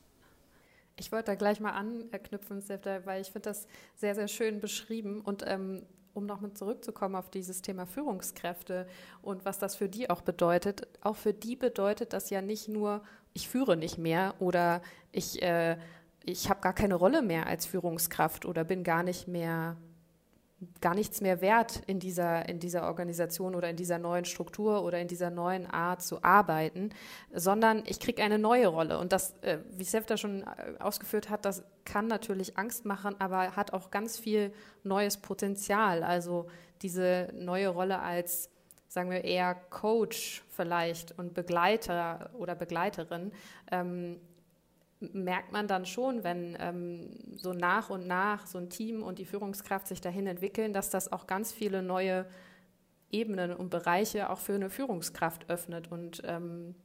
[1.00, 2.62] Ich wollte da gleich mal anknüpfen,
[3.06, 5.22] weil ich finde das sehr, sehr schön beschrieben.
[5.22, 5.84] Und ähm,
[6.14, 8.88] um nochmal zurückzukommen auf dieses Thema Führungskräfte
[9.22, 10.88] und was das für die auch bedeutet.
[11.02, 14.82] Auch für die bedeutet das ja nicht nur, ich führe nicht mehr oder
[15.12, 15.78] ich, äh,
[16.26, 19.78] ich habe gar keine Rolle mehr als Führungskraft oder bin gar nicht mehr
[20.82, 25.00] gar nichts mehr wert in dieser, in dieser Organisation oder in dieser neuen Struktur oder
[25.00, 26.90] in dieser neuen Art zu arbeiten,
[27.34, 29.00] sondern ich kriege eine neue Rolle.
[29.00, 33.56] Und das, äh, wie Sefta schon äh, ausgeführt hat, das kann natürlich Angst machen, aber
[33.56, 36.04] hat auch ganz viel neues Potenzial.
[36.04, 36.48] Also
[36.82, 38.50] diese neue Rolle als
[38.90, 43.32] sagen wir eher Coach vielleicht und Begleiter oder Begleiterin,
[43.72, 44.20] ähm,
[45.00, 49.26] merkt man dann schon, wenn ähm, so nach und nach so ein Team und die
[49.26, 52.26] Führungskraft sich dahin entwickeln, dass das auch ganz viele neue
[53.12, 56.76] Ebenen und Bereiche auch für eine Führungskraft öffnet und ähm,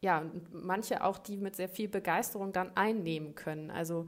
[0.00, 3.70] ja, manche auch, die mit sehr viel Begeisterung dann einnehmen können.
[3.70, 4.06] Also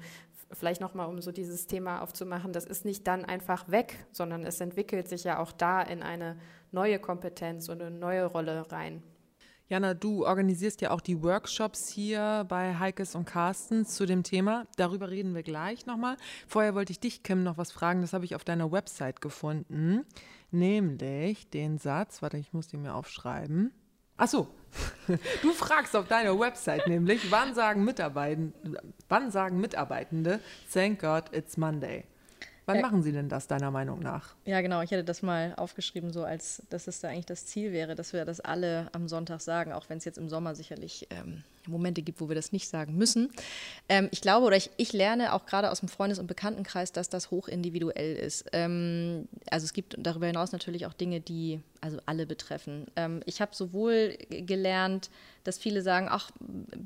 [0.51, 4.61] vielleicht nochmal, um so dieses Thema aufzumachen, das ist nicht dann einfach weg, sondern es
[4.61, 6.39] entwickelt sich ja auch da in eine
[6.71, 9.03] neue Kompetenz und eine neue Rolle rein.
[9.73, 14.67] Jana, du organisierst ja auch die Workshops hier bei Heikes und Carstens zu dem Thema.
[14.77, 16.19] Darüber reden wir gleich nochmal.
[16.47, 18.03] Vorher wollte ich dich, Kim, noch was fragen.
[18.03, 20.05] Das habe ich auf deiner Website gefunden.
[20.51, 23.73] Nämlich den Satz, warte, ich muss den mir aufschreiben.
[24.19, 24.49] Ach so,
[25.41, 31.57] du fragst auf deiner Website nämlich, wann sagen, Mitarbeitende, wann sagen Mitarbeitende, thank God it's
[31.57, 32.05] Monday?
[32.67, 32.83] Wann ja.
[32.83, 34.35] machen Sie denn das, deiner Meinung nach?
[34.45, 34.83] Ja, genau.
[34.83, 38.13] Ich hätte das mal aufgeschrieben, so als dass es da eigentlich das Ziel wäre, dass
[38.13, 42.03] wir das alle am Sonntag sagen, auch wenn es jetzt im Sommer sicherlich ähm, Momente
[42.03, 43.31] gibt, wo wir das nicht sagen müssen.
[43.89, 47.09] Ähm, ich glaube oder ich, ich lerne auch gerade aus dem Freundes- und Bekanntenkreis, dass
[47.09, 48.47] das hochindividuell ist.
[48.53, 52.87] Ähm, also es gibt darüber hinaus natürlich auch Dinge, die also alle betreffen.
[52.97, 55.11] Ähm, ich habe sowohl gelernt,
[55.45, 56.31] dass viele sagen, ach,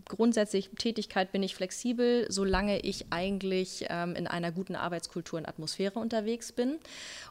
[0.09, 5.99] grundsätzlich Tätigkeit bin ich flexibel, solange ich eigentlich ähm, in einer guten Arbeitskultur und Atmosphäre
[5.99, 6.79] unterwegs bin.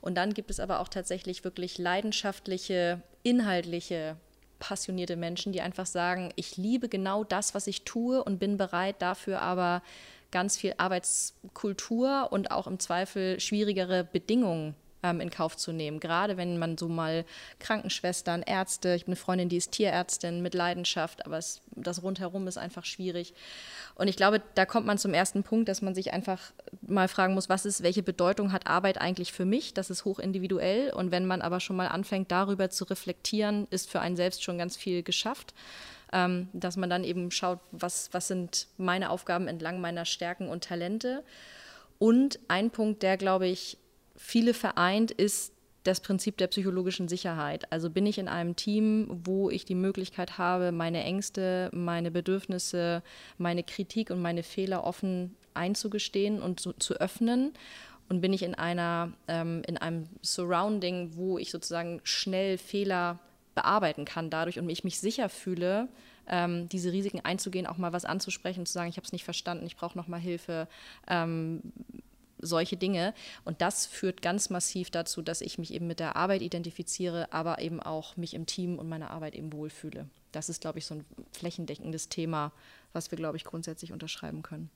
[0.02, 4.18] Und dann gibt es aber auch tatsächlich wirklich leidenschaftliche, inhaltliche
[4.66, 8.96] passionierte Menschen, die einfach sagen, ich liebe genau das, was ich tue und bin bereit
[9.00, 9.84] dafür aber
[10.32, 14.74] ganz viel Arbeitskultur und auch im Zweifel schwierigere Bedingungen
[15.06, 16.00] ähm, in Kauf zu nehmen.
[16.00, 17.26] Gerade wenn man so mal
[17.60, 22.48] Krankenschwestern, Ärzte, ich habe eine Freundin, die ist Tierärztin mit Leidenschaft, aber es, das rundherum
[22.48, 23.34] ist einfach schwierig.
[23.96, 26.40] Und ich glaube, da kommt man zum ersten Punkt, dass man sich einfach
[26.82, 29.74] mal fragen muss, was ist, welche Bedeutung hat Arbeit eigentlich für mich?
[29.74, 30.92] Das ist hochindividuell.
[30.92, 34.58] Und wenn man aber schon mal anfängt, darüber zu reflektieren, ist für einen selbst schon
[34.58, 35.54] ganz viel geschafft.
[36.14, 40.64] Ähm, dass man dann eben schaut, was, was sind meine Aufgaben entlang meiner Stärken und
[40.64, 41.24] Talente.
[41.98, 43.78] Und ein Punkt, der, glaube ich,
[44.16, 47.72] viele vereint, ist das Prinzip der psychologischen Sicherheit.
[47.72, 53.04] Also bin ich in einem Team, wo ich die Möglichkeit habe, meine Ängste, meine Bedürfnisse,
[53.38, 57.54] meine Kritik und meine Fehler offen einzugestehen und zu, zu öffnen.
[58.10, 63.20] Und bin ich in einer, ähm, in einem Surrounding, wo ich sozusagen schnell Fehler
[63.56, 65.88] bearbeiten kann dadurch und ich mich sicher fühle,
[66.28, 69.66] ähm, diese Risiken einzugehen, auch mal was anzusprechen, zu sagen, ich habe es nicht verstanden,
[69.66, 70.68] ich brauche noch mal Hilfe.
[71.08, 71.62] Ähm,
[72.40, 73.14] solche Dinge.
[73.44, 77.60] Und das führt ganz massiv dazu, dass ich mich eben mit der Arbeit identifiziere, aber
[77.60, 80.10] eben auch mich im Team und meiner Arbeit eben wohlfühle.
[80.32, 82.52] Das ist, glaube ich, so ein flächendeckendes Thema,
[82.94, 84.70] was wir, glaube ich, grundsätzlich unterschreiben können.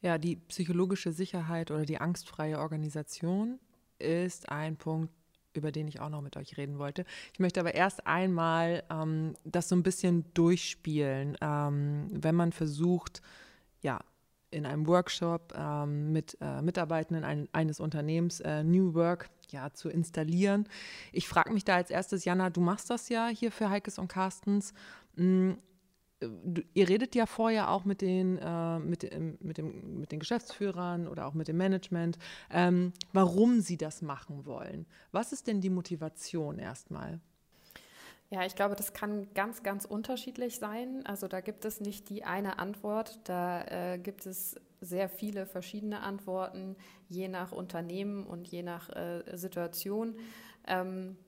[0.00, 3.60] Ja, die psychologische Sicherheit oder die angstfreie Organisation
[4.00, 5.12] ist ein Punkt,
[5.54, 7.04] über den ich auch noch mit euch reden wollte.
[7.32, 13.22] Ich möchte aber erst einmal ähm, das so ein bisschen durchspielen, ähm, wenn man versucht,
[13.80, 14.00] ja,
[14.52, 19.88] in einem Workshop ähm, mit äh, Mitarbeitenden ein, eines Unternehmens äh, New Work ja, zu
[19.88, 20.68] installieren.
[21.12, 24.08] Ich frage mich da als erstes, Jana, du machst das ja hier für Heikes und
[24.08, 24.72] Carstens.
[25.16, 25.52] Mm,
[26.20, 29.10] du, ihr redet ja vorher auch mit den, äh, mit,
[29.42, 32.18] mit, dem, mit den Geschäftsführern oder auch mit dem Management,
[32.50, 34.86] ähm, warum sie das machen wollen.
[35.10, 37.20] Was ist denn die Motivation erstmal?
[38.32, 41.04] Ja, ich glaube, das kann ganz, ganz unterschiedlich sein.
[41.04, 43.20] Also da gibt es nicht die eine Antwort.
[43.24, 46.76] Da äh, gibt es sehr viele verschiedene Antworten,
[47.10, 50.16] je nach Unternehmen und je nach äh, Situation.
[50.66, 51.18] Ähm,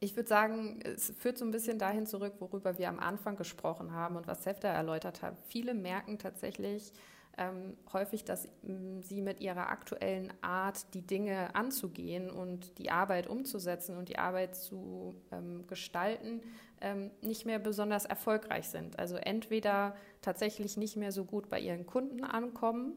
[0.00, 3.92] ich würde sagen, es führt so ein bisschen dahin zurück, worüber wir am Anfang gesprochen
[3.92, 5.38] haben und was Sefta erläutert hat.
[5.48, 6.92] Viele merken tatsächlich,
[7.36, 13.26] ähm, häufig, dass ähm, sie mit ihrer aktuellen Art, die Dinge anzugehen und die Arbeit
[13.26, 16.42] umzusetzen und die Arbeit zu ähm, gestalten,
[16.80, 18.98] ähm, nicht mehr besonders erfolgreich sind.
[18.98, 22.94] Also entweder tatsächlich nicht mehr so gut bei ihren Kunden ankommen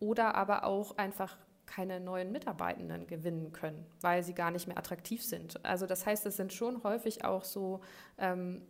[0.00, 5.24] oder aber auch einfach keine neuen Mitarbeitenden gewinnen können, weil sie gar nicht mehr attraktiv
[5.24, 5.64] sind.
[5.64, 7.80] Also das heißt, es sind schon häufig auch so
[8.18, 8.62] ähm,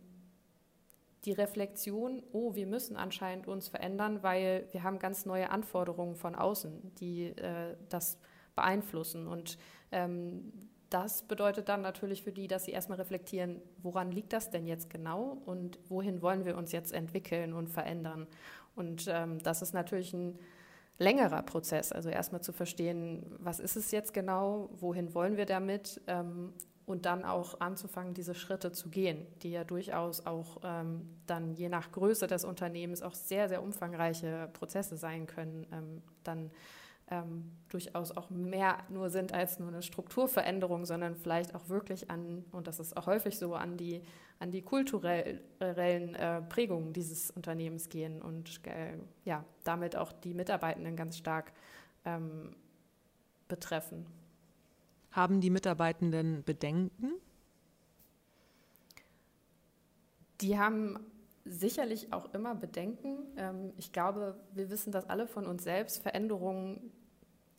[1.25, 6.35] die Reflexion, oh, wir müssen anscheinend uns verändern, weil wir haben ganz neue Anforderungen von
[6.35, 8.17] außen, die äh, das
[8.55, 9.27] beeinflussen.
[9.27, 9.57] Und
[9.91, 10.51] ähm,
[10.89, 14.89] das bedeutet dann natürlich für die, dass sie erstmal reflektieren, woran liegt das denn jetzt
[14.89, 18.27] genau und wohin wollen wir uns jetzt entwickeln und verändern.
[18.75, 20.37] Und ähm, das ist natürlich ein
[20.99, 26.01] längerer Prozess, also erstmal zu verstehen, was ist es jetzt genau, wohin wollen wir damit
[26.07, 26.53] ähm,
[26.85, 31.69] und dann auch anzufangen, diese Schritte zu gehen, die ja durchaus auch ähm, dann je
[31.69, 36.51] nach Größe des Unternehmens auch sehr, sehr umfangreiche Prozesse sein können, ähm, dann
[37.09, 42.45] ähm, durchaus auch mehr nur sind als nur eine Strukturveränderung, sondern vielleicht auch wirklich an,
[42.51, 44.01] und das ist auch häufig so, an die,
[44.39, 50.95] an die kulturellen äh, Prägungen dieses Unternehmens gehen und äh, ja, damit auch die Mitarbeitenden
[50.95, 51.53] ganz stark
[52.05, 52.55] ähm,
[53.47, 54.05] betreffen.
[55.13, 57.13] Haben die Mitarbeitenden Bedenken?
[60.41, 60.99] Die haben
[61.45, 63.19] sicherlich auch immer Bedenken.
[63.37, 66.01] Ähm, ich glaube, wir wissen das alle von uns selbst.
[66.01, 66.91] Veränderungen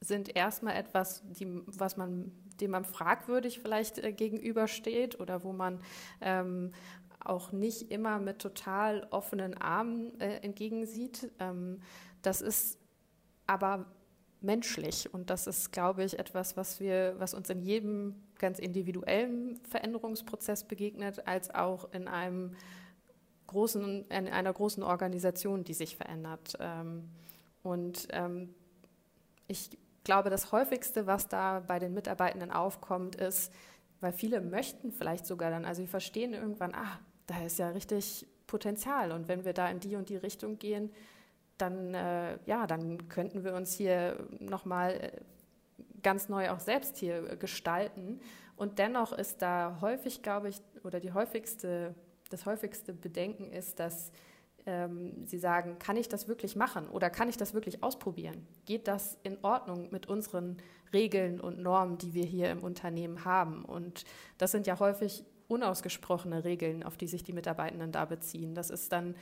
[0.00, 5.80] sind erstmal etwas, die, was man, dem man fragwürdig vielleicht äh, gegenübersteht oder wo man
[6.20, 6.72] ähm,
[7.20, 11.30] auch nicht immer mit total offenen Armen äh, entgegensieht.
[11.38, 11.80] Ähm,
[12.20, 12.80] das ist
[13.46, 13.86] aber
[14.44, 15.12] menschlich.
[15.12, 20.64] Und das ist, glaube ich, etwas, was wir, was uns in jedem ganz individuellen Veränderungsprozess
[20.64, 22.54] begegnet, als auch in einem
[23.46, 26.54] großen, in einer großen Organisation, die sich verändert.
[26.60, 27.08] Ähm,
[27.62, 28.54] und ähm,
[29.48, 29.70] ich
[30.04, 33.52] glaube, das häufigste, was da bei den Mitarbeitenden aufkommt, ist,
[34.00, 38.26] weil viele möchten vielleicht sogar dann, also sie verstehen irgendwann, ah, da ist ja richtig
[38.46, 39.12] Potenzial.
[39.12, 40.90] Und wenn wir da in die und die Richtung gehen,
[41.58, 45.10] dann, äh, ja, dann könnten wir uns hier nochmal äh,
[46.02, 48.20] ganz neu auch selbst hier äh, gestalten.
[48.56, 51.94] Und dennoch ist da häufig, glaube ich, oder die häufigste,
[52.30, 54.12] das häufigste Bedenken ist, dass
[54.66, 58.46] ähm, sie sagen, kann ich das wirklich machen oder kann ich das wirklich ausprobieren?
[58.64, 60.56] Geht das in Ordnung mit unseren
[60.92, 63.64] Regeln und Normen, die wir hier im Unternehmen haben?
[63.64, 64.04] Und
[64.38, 68.54] das sind ja häufig unausgesprochene Regeln, auf die sich die Mitarbeitenden da beziehen.
[68.54, 69.14] Das ist dann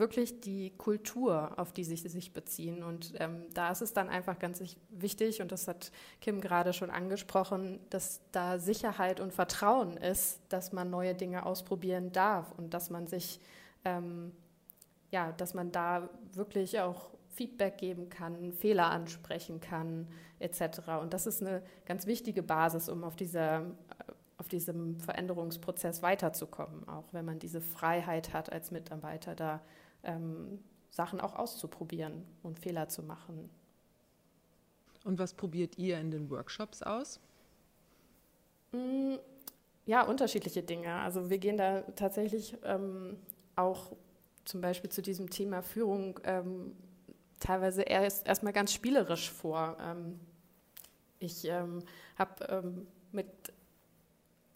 [0.00, 2.82] wirklich die Kultur, auf die sich, sich beziehen.
[2.82, 4.60] Und ähm, da ist es dann einfach ganz
[4.90, 10.72] wichtig, und das hat Kim gerade schon angesprochen, dass da Sicherheit und Vertrauen ist, dass
[10.72, 13.38] man neue Dinge ausprobieren darf und dass man sich,
[13.84, 14.32] ähm,
[15.12, 20.08] ja, dass man da wirklich auch Feedback geben kann, Fehler ansprechen kann,
[20.40, 20.80] etc.
[21.00, 23.66] Und das ist eine ganz wichtige Basis, um auf dieser
[24.40, 29.60] auf diesem Veränderungsprozess weiterzukommen, auch wenn man diese Freiheit hat als Mitarbeiter, da
[30.02, 30.58] ähm,
[30.90, 33.50] Sachen auch auszuprobieren und Fehler zu machen.
[35.04, 37.20] Und was probiert ihr in den Workshops aus?
[38.72, 39.14] Mm,
[39.86, 40.92] ja, unterschiedliche Dinge.
[40.94, 43.16] Also wir gehen da tatsächlich ähm,
[43.56, 43.92] auch
[44.44, 46.76] zum Beispiel zu diesem Thema Führung ähm,
[47.38, 49.76] teilweise erst erstmal ganz spielerisch vor.
[49.80, 50.20] Ähm,
[51.18, 51.82] ich ähm,
[52.18, 53.26] habe ähm, mit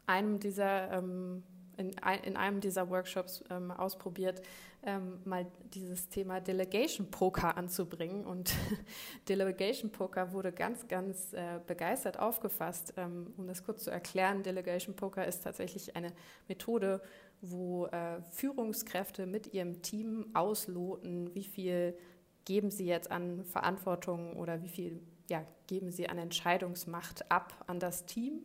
[0.06, 1.42] einem dieser, ähm,
[1.76, 1.90] in,
[2.24, 4.42] in, einem dieser Workshops ähm, ausprobiert,
[4.82, 8.24] ähm, mal dieses Thema Delegation Poker anzubringen.
[8.24, 8.54] Und
[9.28, 12.94] Delegation Poker wurde ganz, ganz äh, begeistert aufgefasst.
[12.96, 16.12] Ähm, um das kurz zu erklären, Delegation Poker ist tatsächlich eine
[16.48, 17.00] Methode,
[17.40, 21.96] wo äh, Führungskräfte mit ihrem Team ausloten, wie viel
[22.44, 27.80] geben sie jetzt an Verantwortung oder wie viel ja, geben sie an Entscheidungsmacht ab an
[27.80, 28.42] das Team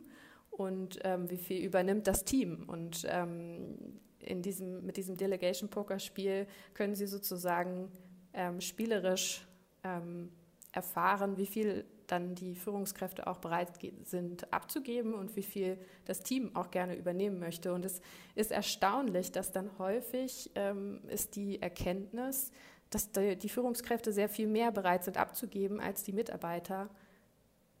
[0.50, 2.64] und ähm, wie viel übernimmt das Team.
[2.68, 7.90] Und ähm, in diesem, mit diesem Delegation Poker Spiel können Sie sozusagen
[8.34, 9.46] ähm, spielerisch
[9.82, 10.30] ähm,
[10.72, 16.54] erfahren, wie viel dann die Führungskräfte auch bereit sind abzugeben und wie viel das Team
[16.56, 17.72] auch gerne übernehmen möchte.
[17.72, 18.00] Und es
[18.34, 22.50] ist erstaunlich, dass dann häufig ähm, ist die Erkenntnis,
[22.90, 26.90] dass die Führungskräfte sehr viel mehr bereit sind abzugeben, als die Mitarbeiter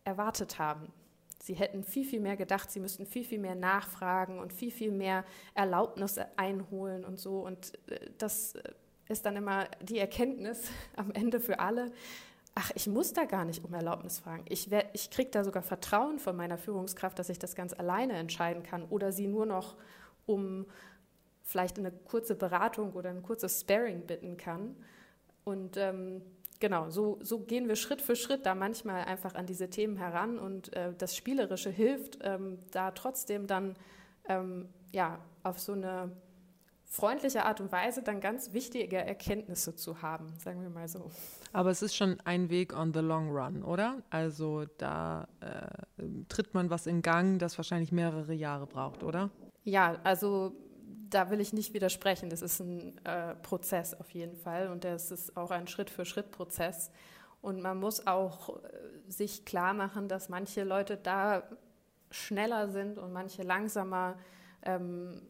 [0.04, 0.92] erwartet haben.
[1.42, 4.92] Sie hätten viel, viel mehr gedacht, sie müssten viel, viel mehr nachfragen und viel, viel
[4.92, 5.24] mehr
[5.54, 7.40] Erlaubnis einholen und so.
[7.40, 8.62] Und äh, das äh,
[9.08, 11.92] ist dann immer die Erkenntnis am Ende für alle.
[12.54, 14.44] Ach, ich muss da gar nicht um Erlaubnis fragen.
[14.48, 18.62] Ich, ich kriege da sogar Vertrauen von meiner Führungskraft, dass ich das ganz alleine entscheiden
[18.62, 19.76] kann oder sie nur noch
[20.26, 20.66] um
[21.42, 24.76] vielleicht eine kurze Beratung oder ein kurzes Sparing bitten kann.
[25.44, 26.22] Und ähm,
[26.60, 30.38] genau, so, so gehen wir Schritt für Schritt da manchmal einfach an diese Themen heran
[30.38, 33.74] und äh, das Spielerische hilft, ähm, da trotzdem dann
[34.28, 36.12] ähm, ja, auf so eine
[36.84, 41.10] freundliche Art und Weise dann ganz wichtige Erkenntnisse zu haben, sagen wir mal so.
[41.52, 44.02] Aber es ist schon ein Weg on the long run, oder?
[44.10, 49.30] Also da äh, tritt man was in Gang, das wahrscheinlich mehrere Jahre braucht, oder?
[49.62, 50.52] Ja, also
[51.10, 52.30] da will ich nicht widersprechen.
[52.30, 56.90] Das ist ein äh, Prozess auf jeden Fall und das ist auch ein Schritt-für-Schritt-Prozess.
[57.42, 61.42] Und man muss auch äh, sich klar machen, dass manche Leute da
[62.10, 64.16] schneller sind und manche langsamer.
[64.62, 65.22] Ähm,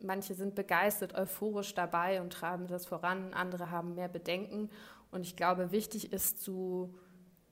[0.00, 4.70] manche sind begeistert, euphorisch dabei und treiben das voran, andere haben mehr Bedenken.
[5.10, 6.94] Und ich glaube, wichtig ist zu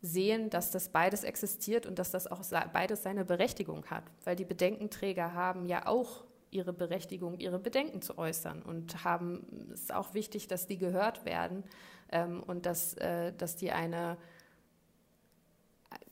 [0.02, 2.42] sehen, dass das beides existiert und dass das auch
[2.72, 8.18] beides seine Berechtigung hat, weil die Bedenkenträger haben ja auch ihre Berechtigung, ihre Bedenken zu
[8.18, 11.64] äußern und haben, es ist auch wichtig, dass die gehört werden
[12.10, 14.16] ähm, und dass, äh, dass die eine,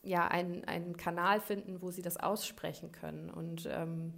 [0.03, 3.31] ja, einen, einen Kanal finden, wo sie das aussprechen können.
[3.31, 4.13] Und ähm,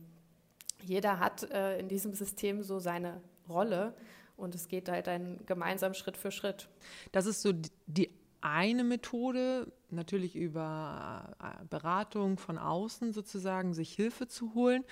[0.82, 3.94] jeder hat äh, in diesem System so seine Rolle
[4.36, 6.68] und es geht halt dann gemeinsam Schritt für Schritt.
[7.12, 7.52] Das ist so
[7.86, 14.84] die eine Methode, natürlich über äh, Beratung von außen sozusagen, sich Hilfe zu holen.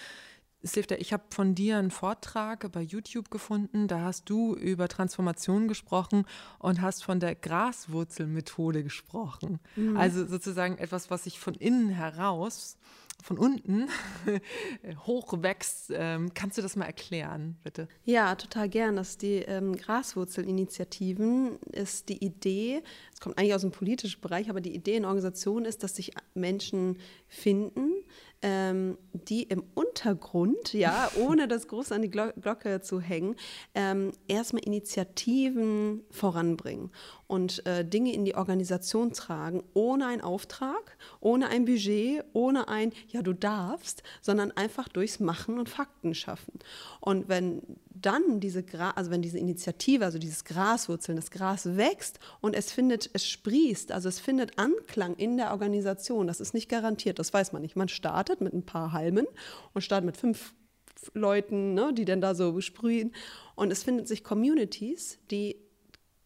[0.66, 3.86] Sifter, ich habe von dir einen Vortrag bei YouTube gefunden.
[3.86, 6.24] Da hast du über Transformation gesprochen
[6.58, 9.60] und hast von der Graswurzelmethode gesprochen.
[9.76, 9.96] Mhm.
[9.96, 12.78] Also sozusagen etwas, was sich von innen heraus,
[13.22, 13.88] von unten
[15.06, 15.92] hochwächst.
[15.94, 17.86] Ähm, kannst du das mal erklären, bitte?
[18.04, 18.96] Ja, total gern.
[18.96, 24.60] Das die ähm, Graswurzelinitiativen ist die Idee, es kommt eigentlich aus dem politischen Bereich, aber
[24.60, 26.98] die Idee in Organisationen ist, dass sich Menschen
[27.28, 27.92] finden,
[28.44, 33.36] ähm, die im Untergrund, ja, ohne das groß an die Glocke zu hängen,
[33.74, 36.90] ähm, erstmal Initiativen voranbringen
[37.26, 42.92] und äh, Dinge in die Organisation tragen, ohne einen Auftrag, ohne ein Budget, ohne ein,
[43.08, 46.58] ja, du darfst, sondern einfach durchs Machen und Fakten schaffen.
[47.00, 47.62] Und wenn
[47.94, 52.72] dann diese, Gra also wenn diese Initiative, also dieses Graswurzeln, das Gras wächst und es
[52.72, 57.32] findet, es sprießt, also es findet Anklang in der Organisation, das ist nicht garantiert, das
[57.32, 57.76] weiß man nicht.
[57.76, 59.26] Man startet mit ein paar Halmen
[59.72, 60.54] und startet mit fünf
[61.12, 63.12] Leuten, ne, die dann da so sprühen.
[63.54, 65.56] Und es findet sich Communities, die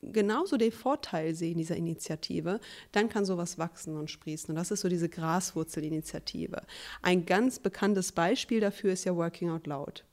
[0.00, 2.60] genauso den Vorteil sehen dieser Initiative,
[2.92, 4.50] dann kann sowas wachsen und sprießen.
[4.50, 6.62] Und das ist so diese Graswurzelinitiative.
[7.02, 10.04] Ein ganz bekanntes Beispiel dafür ist ja Working Out Loud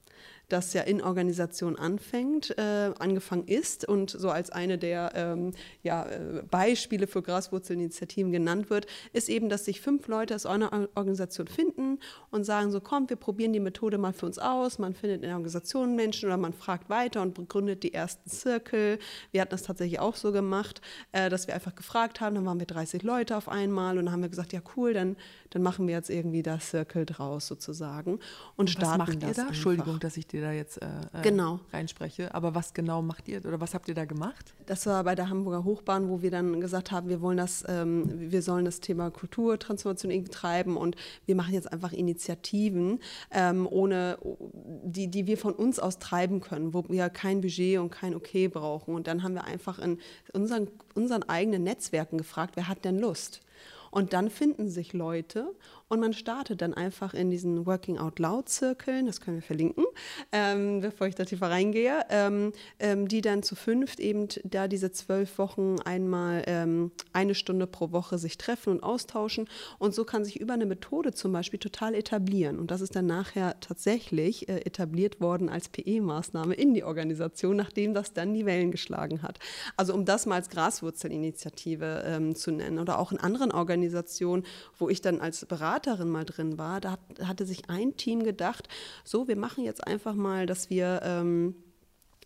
[0.49, 5.51] das ja in Organisation anfängt, äh, angefangen ist und so als eine der ähm,
[5.83, 10.87] ja, äh, Beispiele für Graswurzelinitiativen genannt wird, ist eben, dass sich fünf Leute aus einer
[10.95, 11.99] Organisation finden
[12.31, 14.79] und sagen so, komm, wir probieren die Methode mal für uns aus.
[14.79, 18.99] Man findet in der Organisation Menschen oder man fragt weiter und begründet die ersten Zirkel.
[19.31, 20.81] Wir hatten das tatsächlich auch so gemacht,
[21.11, 24.13] äh, dass wir einfach gefragt haben, dann waren wir 30 Leute auf einmal und dann
[24.13, 25.15] haben wir gesagt, ja cool, dann,
[25.49, 28.19] dann machen wir jetzt irgendwie das Circle draus sozusagen
[28.55, 29.41] und starten Was macht das ihr da?
[29.41, 29.47] einfach.
[29.47, 31.59] Entschuldigung, dass ich dir da jetzt äh, äh, Genau.
[31.73, 32.33] reinspreche.
[32.35, 34.53] Aber was genau macht ihr oder was habt ihr da gemacht?
[34.65, 38.31] Das war bei der Hamburger Hochbahn, wo wir dann gesagt haben, wir wollen das, ähm,
[38.31, 42.99] wir sollen das Thema Kulturtransformation irgendwie treiben und wir machen jetzt einfach Initiativen,
[43.31, 44.17] ähm, ohne
[44.83, 48.47] die, die wir von uns aus treiben können, wo wir kein Budget und kein Okay
[48.47, 48.93] brauchen.
[48.95, 49.99] Und dann haben wir einfach in
[50.33, 53.41] unseren, unseren eigenen Netzwerken gefragt, wer hat denn Lust?
[53.91, 55.53] Und dann finden sich Leute
[55.87, 59.85] und man startet dann einfach in diesen Working Out Loud Zirkeln, das können wir verlinken,
[60.31, 64.91] ähm, bevor ich da tiefer reingehe, ähm, ähm, die dann zu fünft eben da diese
[64.91, 69.47] zwölf Wochen einmal ähm, eine Stunde pro Woche sich treffen und austauschen.
[69.77, 72.57] Und so kann sich über eine Methode zum Beispiel total etablieren.
[72.57, 77.93] Und das ist dann nachher tatsächlich äh, etabliert worden als PE-Maßnahme in die Organisation, nachdem
[77.93, 79.37] das dann die Wellen geschlagen hat.
[79.77, 84.45] Also um das mal als Graswurzelinitiative ähm, zu nennen oder auch in anderen Organisationen,
[84.79, 88.67] wo ich dann als Beraterin mal drin war, da hat, hatte sich ein Team gedacht,
[89.03, 91.55] so, wir machen jetzt einfach mal, dass wir ähm,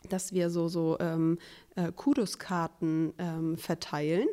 [0.08, 1.38] dass wir so, so ähm,
[1.76, 4.30] äh, Kudoskarten ähm, verteilen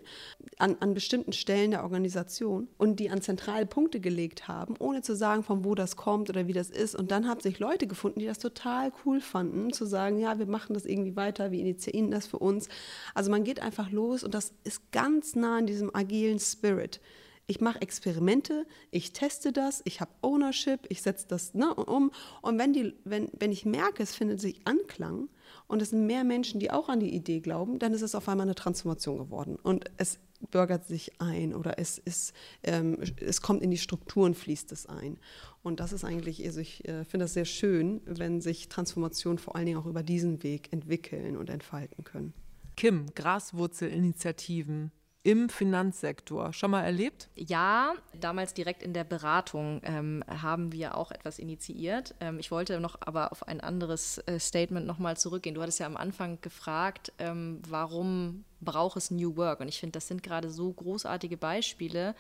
[0.59, 5.17] an, an bestimmten Stellen der Organisation und die an zentrale Punkte gelegt haben, ohne zu
[5.17, 6.95] sagen, von wo das kommt oder wie das ist.
[6.95, 10.47] Und dann haben sich Leute gefunden, die das total cool fanden, zu sagen, ja, wir
[10.47, 12.69] machen das irgendwie weiter, wir initiieren das für uns.
[13.13, 17.01] Also man geht einfach los und das ist ganz nah an diesem agilen Spirit
[17.47, 22.11] ich mache Experimente, ich teste das, ich habe Ownership, ich setze das ne, um.
[22.43, 25.29] Und wenn, die, wenn, wenn ich merke, es findet sich Anklang
[25.69, 28.29] und es sind mehr Menschen, die auch an die Idee glauben, dann ist es auf
[28.29, 29.57] einmal eine Transformation geworden.
[29.63, 30.19] Und es
[30.51, 32.33] bürgert sich ein oder es, ist,
[32.65, 35.19] ähm, es kommt in die Strukturen, fließt es ein.
[35.63, 39.55] Und das ist eigentlich, also ich äh, finde das sehr schön, wenn sich Transformationen vor
[39.55, 42.35] allen Dingen auch über diesen Weg entwickeln und entfalten können.
[42.77, 44.91] Kim, Graswurzelinitiativen
[45.27, 47.29] im Finanzsektor schon mal erlebt?
[47.35, 52.15] Ja, damals direkt in der Beratung ähm, haben wir auch etwas initiiert.
[52.21, 55.57] Ähm, ich wollte noch aber auf ein anderes äh, Statement nochmal zurückgehen.
[55.57, 59.61] Du hattest ja am Anfang gefragt, ähm, warum braucht es New Work.
[59.61, 62.15] Und ich finde, das sind gerade so großartige Beispiele,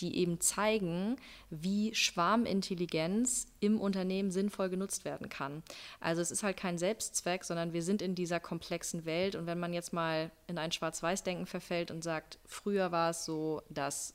[0.00, 1.16] die eben zeigen,
[1.50, 5.62] wie Schwarmintelligenz im Unternehmen sinnvoll genutzt werden kann.
[6.00, 9.34] Also es ist halt kein Selbstzweck, sondern wir sind in dieser komplexen Welt.
[9.34, 13.62] Und wenn man jetzt mal in ein Schwarz-Weiß-Denken verfällt und sagt, früher war es so,
[13.68, 14.14] dass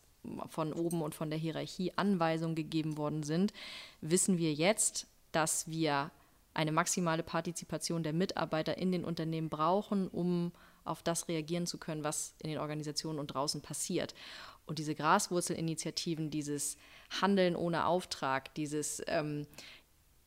[0.50, 3.54] von oben und von der Hierarchie Anweisungen gegeben worden sind,
[4.02, 6.12] wissen wir jetzt, dass wir
[6.54, 10.52] eine maximale Partizipation der Mitarbeiter in den Unternehmen brauchen, um
[10.88, 14.14] auf das reagieren zu können, was in den Organisationen und draußen passiert.
[14.66, 16.78] Und diese Graswurzelinitiativen, dieses
[17.22, 19.48] Handeln ohne Auftrag, dieses ähm,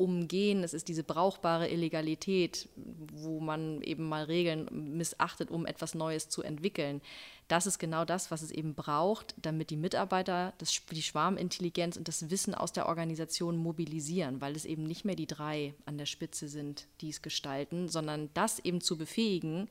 [0.00, 6.30] Umgehen, es ist diese brauchbare Illegalität, wo man eben mal Regeln missachtet, um etwas Neues
[6.30, 7.02] zu entwickeln.
[7.48, 12.08] Das ist genau das, was es eben braucht, damit die Mitarbeiter das, die Schwarmintelligenz und
[12.08, 16.06] das Wissen aus der Organisation mobilisieren, weil es eben nicht mehr die drei an der
[16.06, 19.68] Spitze sind, die es gestalten, sondern das eben zu befähigen,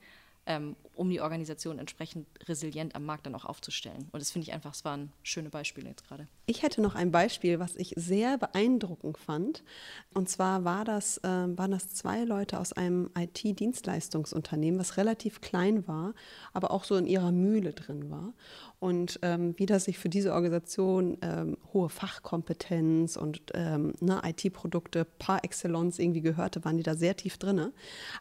[0.50, 4.08] ähm, um die Organisation entsprechend resilient am Markt dann auch aufzustellen.
[4.10, 6.26] Und das finde ich einfach, es waren schöne Beispiele jetzt gerade.
[6.46, 9.62] Ich hätte noch ein Beispiel, was ich sehr beeindruckend fand.
[10.12, 15.86] Und zwar war das, äh, waren das zwei Leute aus einem IT-Dienstleistungsunternehmen, was relativ klein
[15.86, 16.14] war,
[16.52, 18.34] aber auch so in ihrer Mühle drin war
[18.80, 25.04] und ähm, wie das sich für diese Organisation ähm, hohe Fachkompetenz und ähm, ne, IT-Produkte
[25.04, 27.72] par excellence irgendwie gehörte, waren die da sehr tief drin.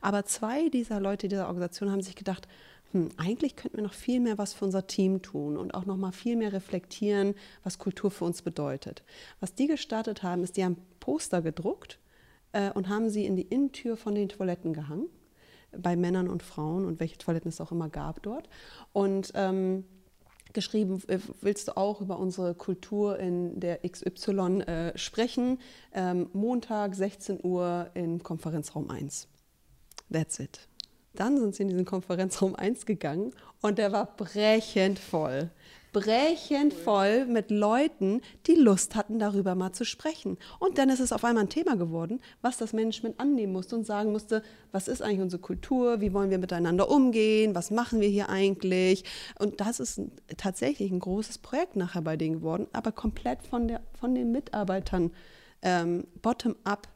[0.02, 2.46] Aber zwei dieser Leute dieser Organisation haben sich gedacht,
[2.92, 5.96] hm, eigentlich könnten wir noch viel mehr was für unser Team tun und auch noch
[5.96, 9.04] mal viel mehr reflektieren, was Kultur für uns bedeutet.
[9.40, 12.00] Was die gestartet haben, ist, die haben Poster gedruckt
[12.52, 15.08] äh, und haben sie in die Innentür von den Toiletten gehangen,
[15.72, 18.50] bei Männern und Frauen und welche Toiletten es auch immer gab dort.
[18.92, 19.86] Und ähm,
[20.54, 25.60] geschrieben, äh, willst du auch über unsere Kultur in der XY äh, sprechen?
[25.94, 29.28] Ähm, Montag, 16 Uhr im Konferenzraum 1.
[30.12, 30.68] That's it.
[31.14, 35.50] Dann sind sie in diesen Konferenzraum 1 gegangen und der war brechend voll.
[35.92, 40.38] Brechend voll mit Leuten, die Lust hatten, darüber mal zu sprechen.
[40.60, 43.86] Und dann ist es auf einmal ein Thema geworden, was das Management annehmen musste und
[43.86, 48.10] sagen musste, was ist eigentlich unsere Kultur, wie wollen wir miteinander umgehen, was machen wir
[48.10, 49.04] hier eigentlich.
[49.40, 50.02] Und das ist
[50.38, 55.12] tatsächlich ein großes Projekt nachher bei denen geworden, aber komplett von, der, von den Mitarbeitern
[55.62, 56.88] ähm, bottom-up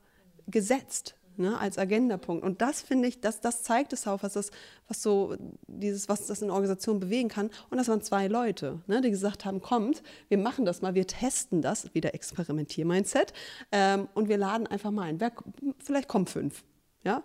[0.47, 2.43] gesetzt ne, als Agendapunkt.
[2.43, 4.51] Und das finde ich, das, das zeigt es auch, was das,
[4.87, 5.35] was so
[5.67, 7.49] dieses, was das in Organisation bewegen kann.
[7.69, 11.07] Und das waren zwei Leute, ne, die gesagt haben, kommt, wir machen das mal, wir
[11.07, 13.33] testen das, wieder Experimentier-Mindset,
[13.71, 15.19] ähm, und wir laden einfach mal ein.
[15.19, 15.31] Wer,
[15.79, 16.63] vielleicht kommen fünf.
[17.03, 17.23] Ja?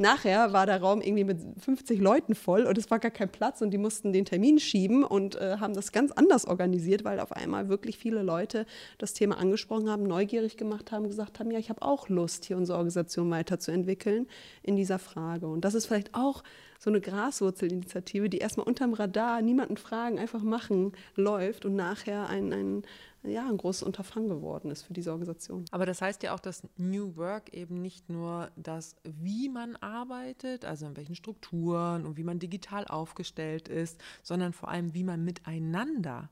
[0.00, 3.60] Nachher war der Raum irgendwie mit 50 Leuten voll und es war gar kein Platz
[3.60, 7.32] und die mussten den Termin schieben und äh, haben das ganz anders organisiert, weil auf
[7.32, 8.64] einmal wirklich viele Leute
[8.96, 12.56] das Thema angesprochen haben, neugierig gemacht haben, gesagt haben, ja, ich habe auch Lust, hier
[12.56, 14.26] unsere Organisation weiterzuentwickeln
[14.62, 15.46] in dieser Frage.
[15.46, 16.44] Und das ist vielleicht auch
[16.78, 22.54] so eine Graswurzelinitiative, die erstmal unterm Radar, niemanden fragen, einfach machen, läuft und nachher ein,
[22.54, 22.82] ein,
[23.22, 25.64] ja, ein großes Unterfangen geworden ist für diese Organisation.
[25.70, 30.64] Aber das heißt ja auch, dass New Work eben nicht nur das, wie man arbeitet,
[30.64, 35.24] also in welchen Strukturen und wie man digital aufgestellt ist, sondern vor allem, wie man
[35.24, 36.30] miteinander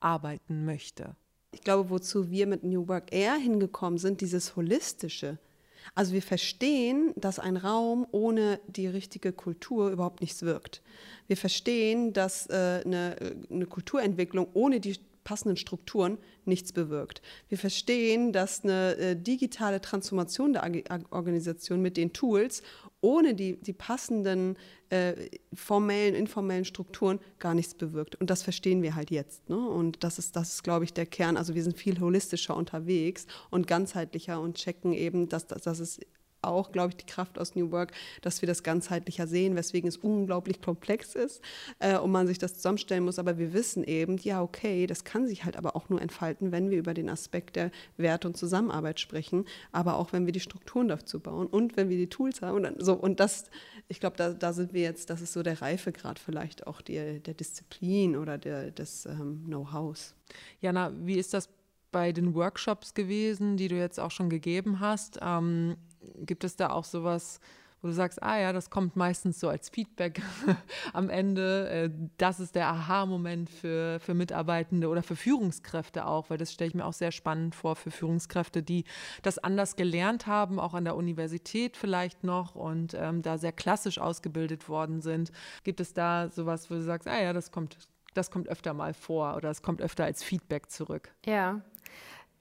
[0.00, 1.16] arbeiten möchte.
[1.52, 5.38] Ich glaube, wozu wir mit New Work eher hingekommen sind, dieses holistische.
[5.94, 10.82] Also wir verstehen, dass ein Raum ohne die richtige Kultur überhaupt nichts wirkt.
[11.26, 13.16] Wir verstehen, dass äh, eine,
[13.50, 14.96] eine Kulturentwicklung ohne die
[15.28, 16.16] passenden Strukturen
[16.46, 17.20] nichts bewirkt.
[17.50, 20.62] Wir verstehen, dass eine äh, digitale Transformation der
[21.10, 22.62] Organisation mit den Tools
[23.02, 24.56] ohne die, die passenden
[24.88, 25.12] äh,
[25.52, 28.14] formellen, informellen Strukturen gar nichts bewirkt.
[28.14, 29.50] Und das verstehen wir halt jetzt.
[29.50, 29.58] Ne?
[29.58, 31.36] Und das ist, das ist, glaube ich, der Kern.
[31.36, 36.00] Also wir sind viel holistischer unterwegs und ganzheitlicher und checken eben, dass, dass, dass es
[36.42, 39.96] auch, glaube ich, die Kraft aus New Work, dass wir das ganzheitlicher sehen, weswegen es
[39.96, 41.42] unglaublich komplex ist
[41.78, 43.18] äh, und man sich das zusammenstellen muss.
[43.18, 46.70] Aber wir wissen eben, ja, okay, das kann sich halt aber auch nur entfalten, wenn
[46.70, 50.88] wir über den Aspekt der Werte und Zusammenarbeit sprechen, aber auch wenn wir die Strukturen
[50.88, 52.56] dazu bauen und wenn wir die Tools haben.
[52.56, 53.44] Und, dann, so, und das,
[53.88, 57.20] ich glaube, da, da sind wir jetzt, das ist so der Reifegrad vielleicht auch die,
[57.20, 60.14] der Disziplin oder der, des ähm, Know-hows.
[60.60, 61.48] Jana, wie ist das
[61.90, 65.18] bei den Workshops gewesen, die du jetzt auch schon gegeben hast?
[65.22, 65.76] Ähm,
[66.24, 67.40] gibt es da auch sowas,
[67.80, 70.20] wo du sagst, ah ja, das kommt meistens so als Feedback
[70.92, 71.68] am Ende.
[71.68, 76.68] Äh, das ist der Aha-Moment für, für Mitarbeitende oder für Führungskräfte auch, weil das stelle
[76.68, 78.84] ich mir auch sehr spannend vor für Führungskräfte, die
[79.22, 83.98] das anders gelernt haben, auch an der Universität vielleicht noch und ähm, da sehr klassisch
[83.98, 85.30] ausgebildet worden sind.
[85.62, 87.78] Gibt es da sowas, wo du sagst, ah ja, das kommt,
[88.14, 91.14] das kommt öfter mal vor oder es kommt öfter als Feedback zurück?
[91.24, 91.60] Ja,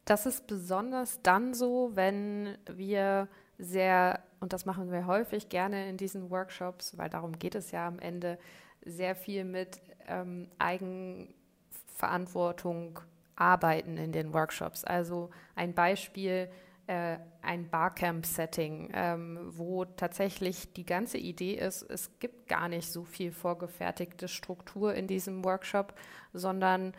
[0.05, 3.28] das ist besonders dann so, wenn wir
[3.58, 7.88] sehr, und das machen wir häufig gerne in diesen Workshops, weil darum geht es ja
[7.88, 8.38] am Ende,
[8.86, 12.99] sehr viel mit ähm, Eigenverantwortung
[13.36, 14.84] arbeiten in den Workshops.
[14.84, 16.49] Also ein Beispiel,
[16.88, 23.03] äh, ein Barcamp-Setting, ähm, wo tatsächlich die ganze Idee ist, es gibt gar nicht so
[23.03, 25.93] viel vorgefertigte Struktur in diesem Workshop,
[26.34, 26.93] sondern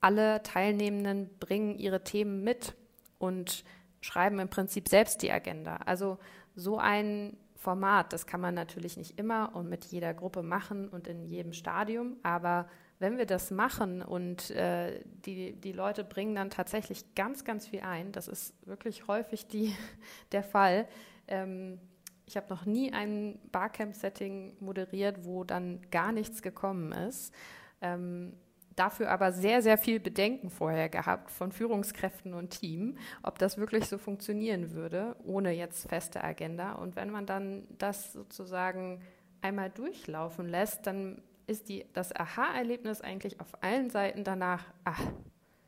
[0.00, 2.74] alle Teilnehmenden bringen ihre Themen mit
[3.18, 3.64] und
[4.04, 5.76] schreiben im Prinzip selbst die Agenda.
[5.86, 6.18] Also
[6.54, 11.08] so ein Format, das kann man natürlich nicht immer und mit jeder Gruppe machen und
[11.08, 16.50] in jedem Stadium, aber wenn wir das machen und äh, die, die Leute bringen dann
[16.50, 19.74] tatsächlich ganz, ganz viel ein, das ist wirklich häufig die,
[20.32, 20.86] der Fall.
[21.26, 21.80] Ähm,
[22.26, 27.34] ich habe noch nie ein Barcamp-Setting moderiert, wo dann gar nichts gekommen ist.
[27.80, 28.34] Ähm,
[28.76, 33.86] dafür aber sehr, sehr viel Bedenken vorher gehabt von Führungskräften und Team, ob das wirklich
[33.86, 36.72] so funktionieren würde, ohne jetzt feste Agenda.
[36.72, 39.00] Und wenn man dann das sozusagen
[39.42, 45.02] einmal durchlaufen lässt, dann ist die, das Aha-Erlebnis eigentlich auf allen Seiten danach, ach,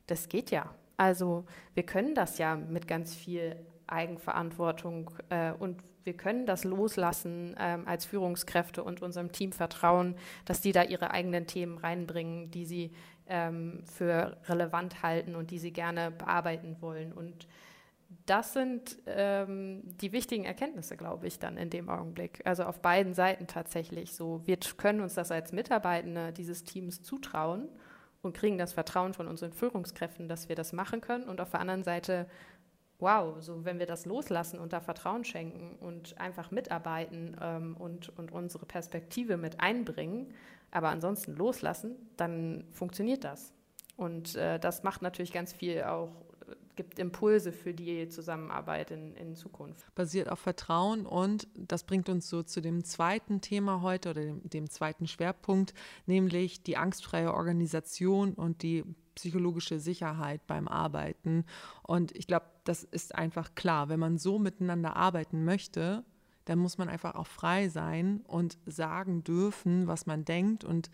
[0.07, 0.74] das geht ja.
[0.96, 1.44] Also
[1.74, 7.86] wir können das ja mit ganz viel Eigenverantwortung äh, und wir können das loslassen ähm,
[7.86, 12.92] als Führungskräfte und unserem Team vertrauen, dass die da ihre eigenen Themen reinbringen, die sie
[13.28, 17.12] ähm, für relevant halten und die sie gerne bearbeiten wollen.
[17.12, 17.48] Und
[18.24, 22.40] das sind ähm, die wichtigen Erkenntnisse, glaube ich, dann in dem Augenblick.
[22.44, 24.42] Also auf beiden Seiten tatsächlich so.
[24.46, 27.68] Wir können uns das als Mitarbeitende dieses Teams zutrauen
[28.22, 31.24] und kriegen das Vertrauen von unseren Führungskräften, dass wir das machen können.
[31.24, 32.28] Und auf der anderen Seite,
[32.99, 38.16] wow, so wenn wir das loslassen und da Vertrauen schenken und einfach mitarbeiten ähm, und,
[38.18, 40.32] und unsere Perspektive mit einbringen,
[40.70, 43.53] aber ansonsten loslassen, dann funktioniert das.
[43.97, 46.11] Und äh, das macht natürlich ganz viel auch
[46.76, 49.92] gibt Impulse für die Zusammenarbeit in, in Zukunft.
[49.94, 54.49] Basiert auf Vertrauen und das bringt uns so zu dem zweiten Thema heute oder dem,
[54.49, 55.74] dem zweiten Schwerpunkt,
[56.05, 58.84] nämlich die angstfreie Organisation und die
[59.16, 61.44] psychologische Sicherheit beim Arbeiten.
[61.82, 66.04] Und ich glaube, das ist einfach klar, wenn man so miteinander arbeiten möchte,
[66.44, 70.90] dann muss man einfach auch frei sein und sagen dürfen, was man denkt und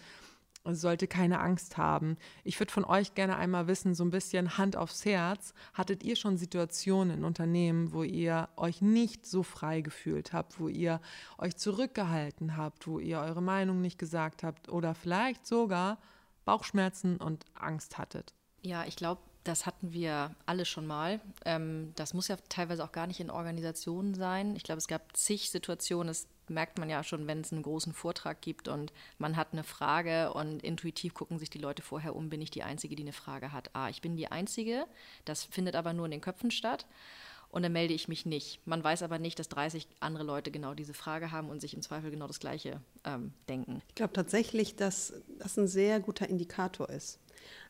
[0.65, 2.17] sollte keine Angst haben.
[2.45, 6.15] Ich würde von euch gerne einmal wissen, so ein bisschen Hand aufs Herz, hattet ihr
[6.15, 11.01] schon Situationen in Unternehmen, wo ihr euch nicht so frei gefühlt habt, wo ihr
[11.39, 15.99] euch zurückgehalten habt, wo ihr eure Meinung nicht gesagt habt oder vielleicht sogar
[16.45, 18.35] Bauchschmerzen und Angst hattet?
[18.63, 21.21] Ja, ich glaube, das hatten wir alle schon mal.
[21.45, 24.55] Ähm, das muss ja teilweise auch gar nicht in Organisationen sein.
[24.55, 26.11] Ich glaube, es gab zig Situationen.
[26.11, 29.65] Es merkt man ja schon, wenn es einen großen Vortrag gibt und man hat eine
[29.65, 33.13] Frage und intuitiv gucken sich die Leute vorher um, bin ich die Einzige, die eine
[33.13, 33.71] Frage hat.
[33.75, 34.87] Ah, ich bin die Einzige,
[35.25, 36.87] das findet aber nur in den Köpfen statt
[37.53, 38.67] und dann melde ich mich nicht.
[38.67, 41.83] Man weiß aber nicht, dass 30 andere Leute genau diese Frage haben und sich im
[41.83, 43.83] Zweifel genau das Gleiche ähm, denken.
[43.89, 47.21] Ich glaube tatsächlich, dass das ein sehr guter Indikator ist.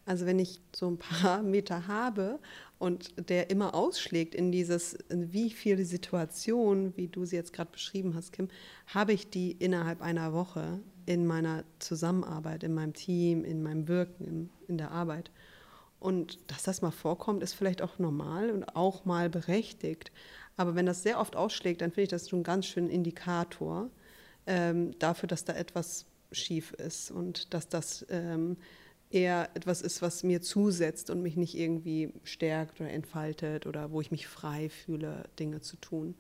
[0.07, 2.39] Also wenn ich so ein paar Meter habe
[2.79, 7.73] und der immer ausschlägt in dieses, in wie viele Situationen, wie du sie jetzt gerade
[7.73, 8.49] beschrieben hast, Kim,
[8.87, 14.25] habe ich die innerhalb einer Woche in meiner Zusammenarbeit, in meinem Team, in meinem Wirken,
[14.25, 15.33] in, in der Arbeit.
[16.03, 20.11] Und dass das mal vorkommt, ist vielleicht auch normal und auch mal berechtigt.
[20.57, 23.89] Aber wenn das sehr oft ausschlägt, dann finde ich das schon ein ganz schönen Indikator
[24.49, 28.57] ähm, dafür, dass da etwas schief ist und dass das ähm,
[29.11, 34.01] eher etwas ist, was mir zusetzt und mich nicht irgendwie stärkt oder entfaltet oder wo
[34.01, 36.17] ich mich frei fühle, Dinge zu tun.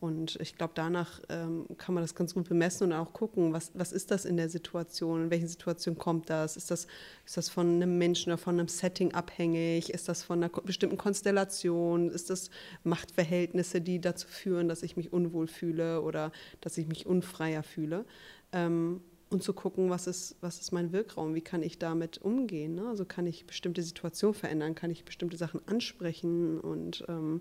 [0.00, 3.70] Und ich glaube, danach ähm, kann man das ganz gut bemessen und auch gucken, was,
[3.74, 6.56] was ist das in der Situation, in welchen Situation kommt das?
[6.56, 6.86] Ist, das?
[7.26, 9.90] ist das von einem Menschen oder von einem Setting abhängig?
[9.90, 12.08] Ist das von einer bestimmten Konstellation?
[12.08, 12.50] Ist das
[12.82, 16.32] Machtverhältnisse, die dazu führen, dass ich mich unwohl fühle oder
[16.62, 18.06] dass ich mich unfreier fühle?
[18.52, 22.74] Ähm, und zu gucken, was ist, was ist mein Wirkraum, wie kann ich damit umgehen.
[22.74, 22.88] Ne?
[22.88, 27.40] Also kann ich bestimmte Situationen verändern, kann ich bestimmte Sachen ansprechen und ähm,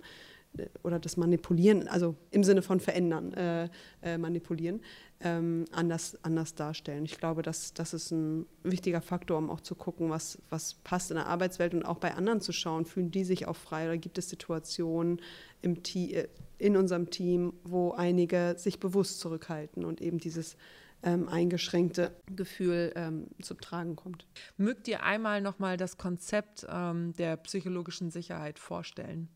[0.84, 3.70] oder das Manipulieren, also im Sinne von verändern, äh,
[4.02, 4.82] äh, manipulieren,
[5.22, 7.06] ähm, anders, anders darstellen.
[7.06, 11.12] Ich glaube, das, das ist ein wichtiger Faktor, um auch zu gucken, was, was passt
[11.12, 13.98] in der Arbeitswelt und auch bei anderen zu schauen, fühlen die sich auch frei oder
[13.98, 15.22] gibt es Situationen
[15.62, 16.28] im äh,
[16.58, 20.58] in unserem Team, wo einige sich bewusst zurückhalten und eben dieses
[21.04, 24.26] ähm, eingeschränkte Gefühl ähm, zum Tragen kommt.
[24.58, 29.30] Mögt ihr einmal nochmal das Konzept ähm, der psychologischen Sicherheit vorstellen?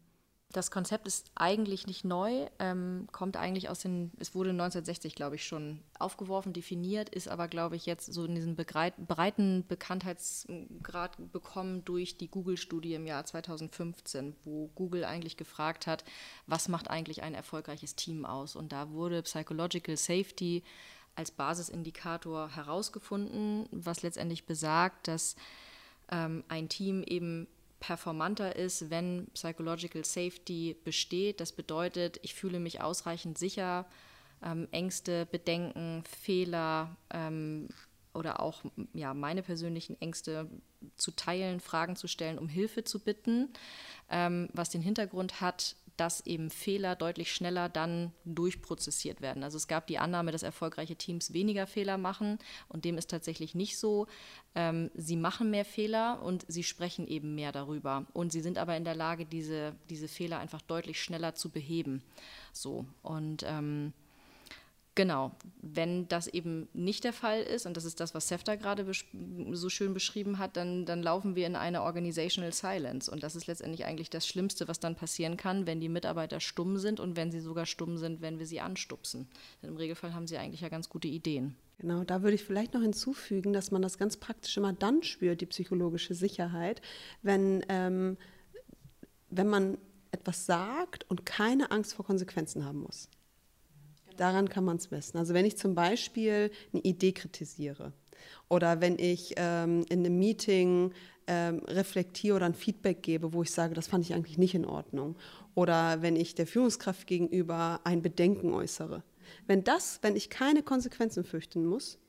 [0.53, 5.35] Das Konzept ist eigentlich nicht neu, ähm, kommt eigentlich aus den, es wurde 1960, glaube
[5.35, 11.83] ich, schon aufgeworfen, definiert, ist aber, glaube ich, jetzt so in diesen breiten Bekanntheitsgrad bekommen
[11.85, 16.03] durch die Google-Studie im Jahr 2015, wo Google eigentlich gefragt hat,
[16.45, 18.55] was macht eigentlich ein erfolgreiches Team aus?
[18.55, 20.61] Und da wurde Psychological Safety
[21.15, 25.35] als Basisindikator herausgefunden, was letztendlich besagt, dass
[26.11, 27.47] ähm, ein Team eben
[27.83, 31.41] performanter ist, wenn Psychological Safety besteht.
[31.41, 33.85] Das bedeutet, ich fühle mich ausreichend sicher,
[34.41, 37.67] ähm, Ängste, Bedenken, Fehler ähm,
[38.13, 38.63] oder auch
[38.93, 40.49] ja, meine persönlichen Ängste
[40.95, 43.49] zu teilen, Fragen zu stellen, um Hilfe zu bitten,
[44.09, 49.43] ähm, was den Hintergrund hat, dass eben Fehler deutlich schneller dann durchprozessiert werden.
[49.43, 53.55] Also es gab die Annahme, dass erfolgreiche Teams weniger Fehler machen und dem ist tatsächlich
[53.55, 54.07] nicht so.
[54.55, 58.75] Ähm, sie machen mehr Fehler und sie sprechen eben mehr darüber und sie sind aber
[58.75, 62.03] in der Lage, diese, diese Fehler einfach deutlich schneller zu beheben.
[62.51, 63.93] So und ähm,
[64.95, 68.85] Genau, wenn das eben nicht der Fall ist, und das ist das, was Sefta gerade
[69.51, 73.09] so schön beschrieben hat, dann, dann laufen wir in eine Organizational Silence.
[73.09, 76.77] Und das ist letztendlich eigentlich das Schlimmste, was dann passieren kann, wenn die Mitarbeiter stumm
[76.77, 79.27] sind und wenn sie sogar stumm sind, wenn wir sie anstupsen.
[79.63, 81.55] Denn im Regelfall haben sie eigentlich ja ganz gute Ideen.
[81.79, 85.41] Genau, da würde ich vielleicht noch hinzufügen, dass man das ganz praktisch immer dann spürt,
[85.41, 86.83] die psychologische Sicherheit,
[87.23, 88.15] wenn, ähm,
[89.31, 89.79] wenn man
[90.11, 93.09] etwas sagt und keine Angst vor Konsequenzen haben muss.
[94.17, 95.17] Daran kann man es messen.
[95.17, 97.93] Also wenn ich zum Beispiel eine Idee kritisiere
[98.49, 100.91] Oder wenn ich ähm, in einem Meeting
[101.27, 104.65] ähm, reflektiere oder ein Feedback gebe, wo ich sage, das fand ich eigentlich nicht in
[104.65, 105.15] Ordnung.
[105.55, 109.03] Oder wenn ich der Führungskraft gegenüber ein Bedenken äußere.
[109.47, 111.99] Wenn das, wenn ich keine Konsequenzen fürchten muss,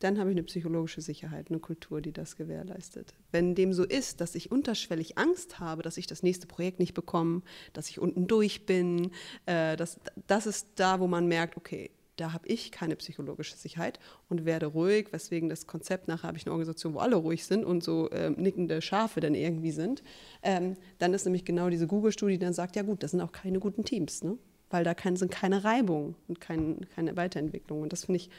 [0.00, 3.14] dann habe ich eine psychologische Sicherheit, eine Kultur, die das gewährleistet.
[3.32, 6.94] Wenn dem so ist, dass ich unterschwellig Angst habe, dass ich das nächste Projekt nicht
[6.94, 7.42] bekomme,
[7.74, 9.12] dass ich unten durch bin,
[9.46, 13.98] äh, das, das ist da, wo man merkt, okay, da habe ich keine psychologische Sicherheit
[14.28, 17.64] und werde ruhig, weswegen das Konzept nachher habe ich eine Organisation, wo alle ruhig sind
[17.64, 20.02] und so äh, nickende Schafe dann irgendwie sind.
[20.42, 23.32] Ähm, dann ist nämlich genau diese Google-Studie, die dann sagt, ja gut, das sind auch
[23.32, 24.36] keine guten Teams, ne?
[24.70, 27.82] weil da kein, sind keine Reibung und kein, keine Weiterentwicklung.
[27.82, 28.30] Und das finde ich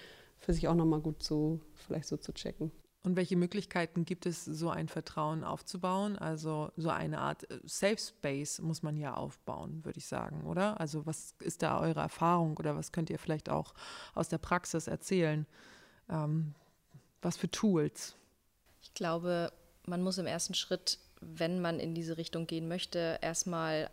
[0.41, 2.71] für sich auch nochmal gut so, vielleicht so zu checken.
[3.03, 6.19] Und welche Möglichkeiten gibt es, so ein Vertrauen aufzubauen?
[6.19, 10.79] Also so eine Art äh, Safe Space muss man ja aufbauen, würde ich sagen, oder?
[10.79, 13.73] Also was ist da eure Erfahrung oder was könnt ihr vielleicht auch
[14.13, 15.47] aus der Praxis erzählen?
[16.09, 16.53] Ähm,
[17.23, 18.15] was für Tools?
[18.83, 19.51] Ich glaube,
[19.87, 23.89] man muss im ersten Schritt, wenn man in diese Richtung gehen möchte, erstmal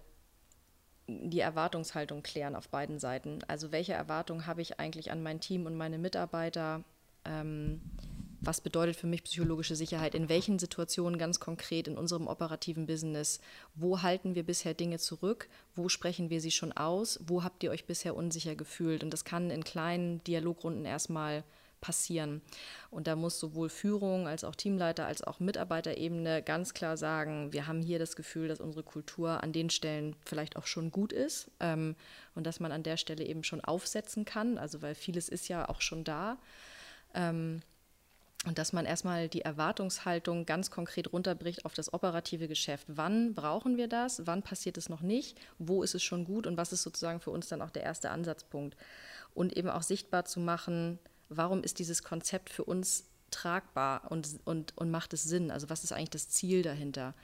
[1.08, 3.40] die Erwartungshaltung klären auf beiden Seiten.
[3.48, 6.84] Also welche Erwartungen habe ich eigentlich an mein Team und meine Mitarbeiter?
[7.24, 7.80] Ähm,
[8.40, 13.40] was bedeutet für mich psychologische Sicherheit, in welchen Situationen ganz konkret in unserem operativen Business,
[13.74, 17.70] wo halten wir bisher Dinge zurück, wo sprechen wir sie schon aus, wo habt ihr
[17.70, 19.02] euch bisher unsicher gefühlt.
[19.02, 21.42] Und das kann in kleinen Dialogrunden erstmal
[21.80, 22.42] passieren.
[22.90, 27.66] Und da muss sowohl Führung als auch Teamleiter als auch Mitarbeiterebene ganz klar sagen, wir
[27.66, 31.50] haben hier das Gefühl, dass unsere Kultur an den Stellen vielleicht auch schon gut ist
[31.60, 31.96] ähm,
[32.34, 35.68] und dass man an der Stelle eben schon aufsetzen kann, also weil vieles ist ja
[35.68, 36.38] auch schon da.
[37.14, 37.62] Ähm,
[38.46, 42.86] und dass man erstmal die Erwartungshaltung ganz konkret runterbricht auf das operative Geschäft.
[42.88, 44.26] Wann brauchen wir das?
[44.26, 45.36] Wann passiert es noch nicht?
[45.58, 46.46] Wo ist es schon gut?
[46.46, 48.76] Und was ist sozusagen für uns dann auch der erste Ansatzpunkt?
[49.34, 54.76] Und eben auch sichtbar zu machen, warum ist dieses Konzept für uns tragbar und, und,
[54.76, 55.50] und macht es Sinn?
[55.50, 57.14] Also was ist eigentlich das Ziel dahinter?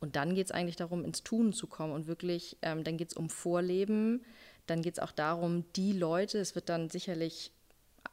[0.00, 3.08] Und dann geht es eigentlich darum, ins Tun zu kommen und wirklich, ähm, dann geht
[3.08, 4.24] es um Vorleben,
[4.66, 7.52] dann geht es auch darum, die Leute, es wird dann sicherlich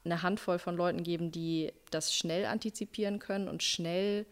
[0.04, 4.26] eine Handvoll von Leuten geben, die das schnell antizipieren können und schnell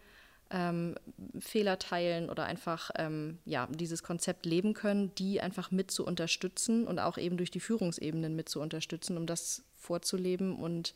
[0.54, 0.96] ähm,
[1.40, 6.88] Fehler teilen oder einfach ähm, ja, dieses Konzept leben können, die einfach mit zu unterstützen
[6.88, 10.94] und auch eben durch die Führungsebenen mit zu unterstützen, um das vorzuleben und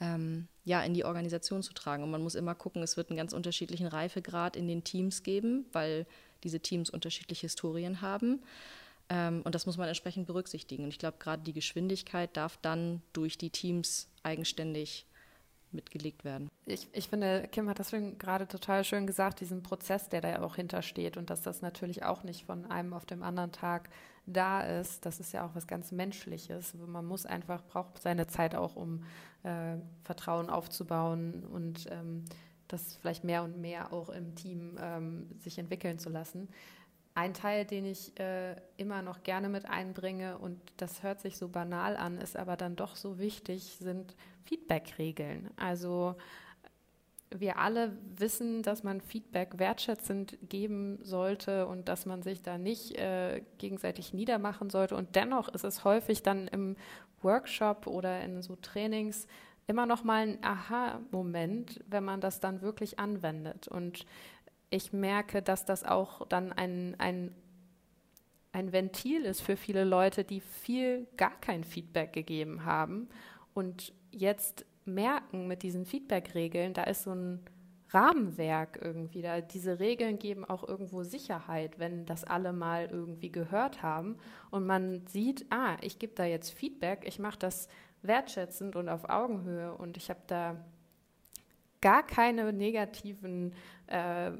[0.00, 2.02] ähm, ja, in die Organisation zu tragen.
[2.02, 5.66] Und man muss immer gucken, es wird einen ganz unterschiedlichen Reifegrad in den Teams geben,
[5.72, 6.04] weil
[6.42, 8.42] diese Teams unterschiedliche Historien haben.
[9.08, 10.84] Ähm, und das muss man entsprechend berücksichtigen.
[10.84, 15.06] Und ich glaube, gerade die Geschwindigkeit darf dann durch die Teams eigenständig
[15.72, 16.48] mitgelegt werden.
[16.66, 20.56] Ich, ich finde, Kim hat das gerade total schön gesagt, diesen Prozess, der da auch
[20.56, 23.88] hintersteht und dass das natürlich auch nicht von einem auf dem anderen Tag
[24.26, 25.06] da ist.
[25.06, 26.74] Das ist ja auch was ganz Menschliches.
[26.74, 29.04] Man muss einfach, braucht seine Zeit auch, um
[29.42, 32.24] äh, Vertrauen aufzubauen und ähm,
[32.68, 36.48] das vielleicht mehr und mehr auch im Team ähm, sich entwickeln zu lassen.
[37.18, 41.48] Ein Teil, den ich äh, immer noch gerne mit einbringe, und das hört sich so
[41.48, 44.14] banal an, ist aber dann doch so wichtig, sind
[44.44, 45.50] Feedback-Regeln.
[45.56, 46.14] Also
[47.36, 52.94] wir alle wissen, dass man Feedback wertschätzend geben sollte und dass man sich da nicht
[52.94, 54.94] äh, gegenseitig niedermachen sollte.
[54.94, 56.76] Und dennoch ist es häufig dann im
[57.22, 59.26] Workshop oder in so Trainings
[59.66, 63.66] immer noch mal ein Aha-Moment, wenn man das dann wirklich anwendet.
[63.66, 64.06] Und
[64.70, 67.34] ich merke, dass das auch dann ein, ein,
[68.52, 73.08] ein Ventil ist für viele Leute, die viel gar kein Feedback gegeben haben
[73.54, 77.40] und jetzt merken mit diesen Feedback-Regeln, da ist so ein
[77.90, 79.22] Rahmenwerk irgendwie.
[79.22, 84.16] Da, diese Regeln geben auch irgendwo Sicherheit, wenn das alle mal irgendwie gehört haben
[84.50, 87.68] und man sieht, ah, ich gebe da jetzt Feedback, ich mache das
[88.02, 90.56] wertschätzend und auf Augenhöhe und ich habe da
[91.80, 93.54] gar keine negativen
[93.86, 94.32] äh,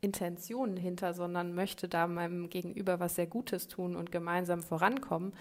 [0.00, 5.32] Intentionen hinter, sondern möchte da meinem Gegenüber was sehr Gutes tun und gemeinsam vorankommen,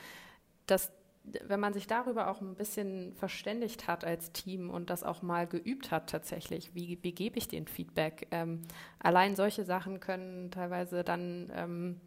[0.68, 0.92] dass
[1.24, 5.46] wenn man sich darüber auch ein bisschen verständigt hat als Team und das auch mal
[5.46, 8.28] geübt hat tatsächlich, wie, wie gebe ich den Feedback?
[8.32, 8.62] Ähm,
[9.00, 12.02] allein solche Sachen können teilweise dann ähm,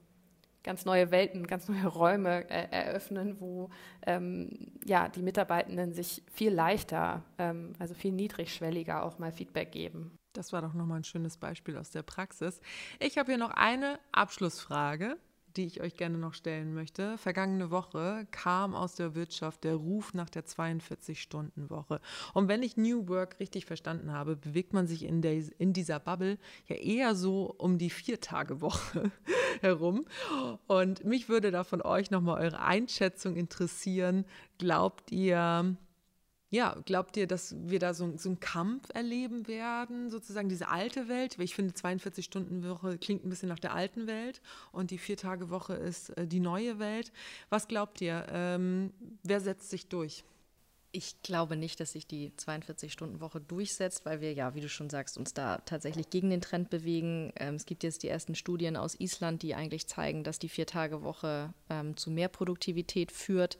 [0.64, 3.68] ganz neue Welten, ganz neue Räume äh, eröffnen, wo
[4.06, 10.18] ähm, ja, die Mitarbeitenden sich viel leichter, ähm, also viel niedrigschwelliger auch mal Feedback geben.
[10.32, 12.60] Das war doch nochmal ein schönes Beispiel aus der Praxis.
[12.98, 15.16] Ich habe hier noch eine Abschlussfrage
[15.56, 17.16] die ich euch gerne noch stellen möchte.
[17.18, 22.00] Vergangene Woche kam aus der Wirtschaft der Ruf nach der 42-Stunden-Woche.
[22.32, 26.00] Und wenn ich New Work richtig verstanden habe, bewegt man sich in, der, in dieser
[26.00, 29.10] Bubble ja eher so um die Vier-Tage-Woche
[29.60, 30.06] herum.
[30.66, 34.24] Und mich würde da von euch nochmal eure Einschätzung interessieren.
[34.58, 35.76] Glaubt ihr,
[36.54, 41.08] ja, glaubt ihr, dass wir da so, so einen Kampf erleben werden, sozusagen diese alte
[41.08, 41.36] Welt?
[41.40, 44.40] Ich finde, 42-Stunden-Woche klingt ein bisschen nach der alten Welt
[44.70, 47.10] und die Vier-Tage-Woche ist äh, die neue Welt.
[47.50, 48.26] Was glaubt ihr?
[48.30, 48.92] Ähm,
[49.24, 50.22] wer setzt sich durch?
[50.92, 55.18] Ich glaube nicht, dass sich die 42-Stunden-Woche durchsetzt, weil wir ja, wie du schon sagst,
[55.18, 57.32] uns da tatsächlich gegen den Trend bewegen.
[57.34, 61.52] Ähm, es gibt jetzt die ersten Studien aus Island, die eigentlich zeigen, dass die Vier-Tage-Woche
[61.68, 63.58] ähm, zu mehr Produktivität führt.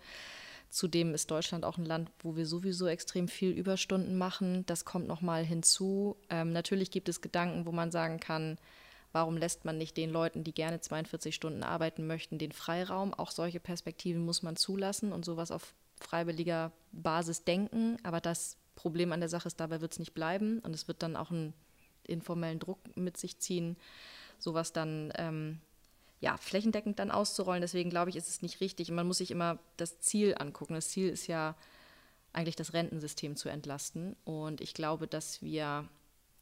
[0.75, 4.67] Zudem ist Deutschland auch ein Land, wo wir sowieso extrem viel Überstunden machen.
[4.67, 6.17] Das kommt nochmal hinzu.
[6.31, 8.59] Ähm, natürlich gibt es Gedanken, wo man sagen kann,
[9.13, 13.15] warum lässt man nicht den Leuten, die gerne 42 Stunden arbeiten möchten, den Freiraum?
[13.15, 17.99] Auch solche Perspektiven muss man zulassen und sowas auf freiwilliger Basis denken.
[18.03, 21.05] Aber das Problem an der Sache ist, dabei wird es nicht bleiben und es wird
[21.05, 21.55] dann auch einen
[22.03, 23.77] informellen Druck mit sich ziehen,
[24.41, 25.61] sowas dann ähm,
[26.21, 27.61] ja, flächendeckend dann auszurollen.
[27.61, 28.91] Deswegen glaube ich, ist es nicht richtig.
[28.91, 30.75] Man muss sich immer das Ziel angucken.
[30.75, 31.57] Das Ziel ist ja
[32.33, 34.17] eigentlich das Rentensystem zu entlasten.
[34.25, 35.89] Und ich glaube, dass wir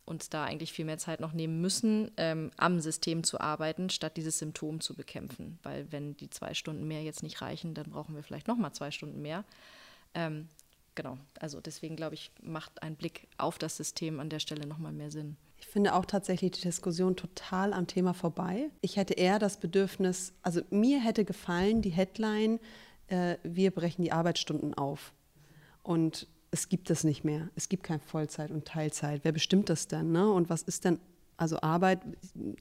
[0.04, 4.16] uns da eigentlich viel mehr Zeit noch nehmen müssen, ähm, am System zu arbeiten, statt
[4.16, 5.58] dieses Symptom zu bekämpfen.
[5.62, 8.72] Weil wenn die zwei Stunden mehr jetzt nicht reichen, dann brauchen wir vielleicht noch mal
[8.72, 9.44] zwei Stunden mehr.
[10.14, 10.48] Ähm,
[10.94, 14.78] genau, also deswegen glaube ich, macht ein Blick auf das System an der Stelle noch
[14.78, 15.36] mal mehr Sinn.
[15.62, 18.68] Ich finde auch tatsächlich die Diskussion total am Thema vorbei.
[18.80, 22.58] Ich hätte eher das Bedürfnis, also mir hätte gefallen die Headline,
[23.06, 25.12] äh, wir brechen die Arbeitsstunden auf.
[25.84, 27.48] Und es gibt das nicht mehr.
[27.54, 29.20] Es gibt kein Vollzeit und Teilzeit.
[29.22, 30.10] Wer bestimmt das denn?
[30.10, 30.30] Ne?
[30.30, 30.98] Und was ist denn,
[31.36, 32.00] also Arbeit,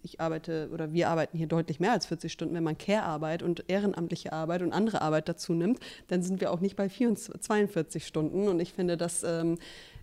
[0.04, 2.54] ich arbeite oder wir arbeiten hier deutlich mehr als 40 Stunden.
[2.54, 6.60] Wenn man Care-Arbeit und ehrenamtliche Arbeit und andere Arbeit dazu nimmt, dann sind wir auch
[6.60, 8.48] nicht bei 24, 42 Stunden.
[8.48, 9.58] Und ich finde, das ähm,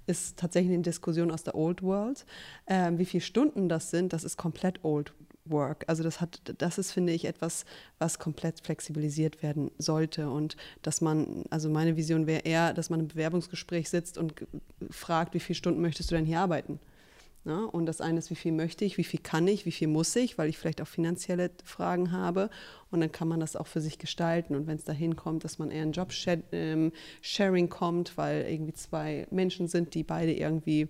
[0.08, 2.24] ist tatsächlich eine Diskussion aus der Old World.
[2.66, 5.12] Ähm, wie viele Stunden das sind, das ist komplett Old
[5.44, 5.84] Work.
[5.86, 7.64] Also das hat, das ist, finde ich, etwas,
[7.98, 10.30] was komplett flexibilisiert werden sollte.
[10.30, 14.34] Und dass man, also meine Vision wäre eher, dass man im Bewerbungsgespräch sitzt und
[14.90, 16.80] fragt, wie viele Stunden möchtest du denn hier arbeiten?
[17.48, 19.88] Ja, und das eine ist, wie viel möchte ich, wie viel kann ich, wie viel
[19.88, 22.50] muss ich, weil ich vielleicht auch finanzielle Fragen habe.
[22.90, 24.54] Und dann kann man das auch für sich gestalten.
[24.54, 29.26] Und wenn es dahin kommt, dass man eher in Job-Sharing ähm, kommt, weil irgendwie zwei
[29.30, 30.88] Menschen sind, die beide irgendwie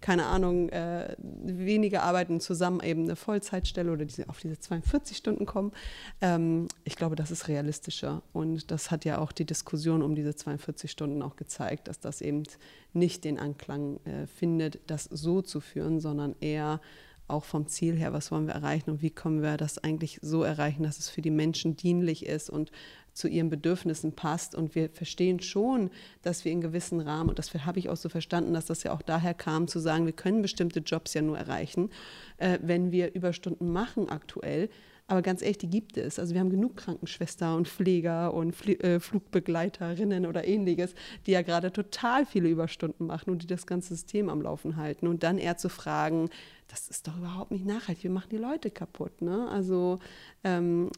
[0.00, 5.44] keine Ahnung, äh, weniger arbeiten zusammen eben eine Vollzeitstelle oder diese, auf diese 42 Stunden
[5.44, 5.72] kommen.
[6.20, 8.22] Ähm, ich glaube, das ist realistischer.
[8.32, 12.20] Und das hat ja auch die Diskussion um diese 42 Stunden auch gezeigt, dass das
[12.20, 12.44] eben
[12.92, 16.80] nicht den Anklang äh, findet, das so zu führen, sondern eher
[17.26, 20.42] auch vom Ziel her, was wollen wir erreichen und wie können wir das eigentlich so
[20.42, 22.72] erreichen, dass es für die Menschen dienlich ist und
[23.18, 24.54] zu ihren Bedürfnissen passt.
[24.54, 25.90] Und wir verstehen schon,
[26.22, 28.92] dass wir in gewissen Rahmen, und das habe ich auch so verstanden, dass das ja
[28.92, 31.90] auch daher kam, zu sagen, wir können bestimmte Jobs ja nur erreichen,
[32.38, 34.70] äh, wenn wir Überstunden machen aktuell.
[35.10, 36.18] Aber ganz ehrlich, die gibt es.
[36.18, 40.94] Also wir haben genug Krankenschwester und Pfleger und Fl äh, Flugbegleiterinnen oder ähnliches,
[41.26, 45.06] die ja gerade total viele Überstunden machen und die das ganze System am Laufen halten.
[45.06, 46.28] Und dann eher zu fragen,
[46.68, 49.22] das ist doch überhaupt nicht nachhaltig, wir machen die Leute kaputt.
[49.22, 49.48] Ne?
[49.48, 49.98] Also
[50.44, 50.90] ähm,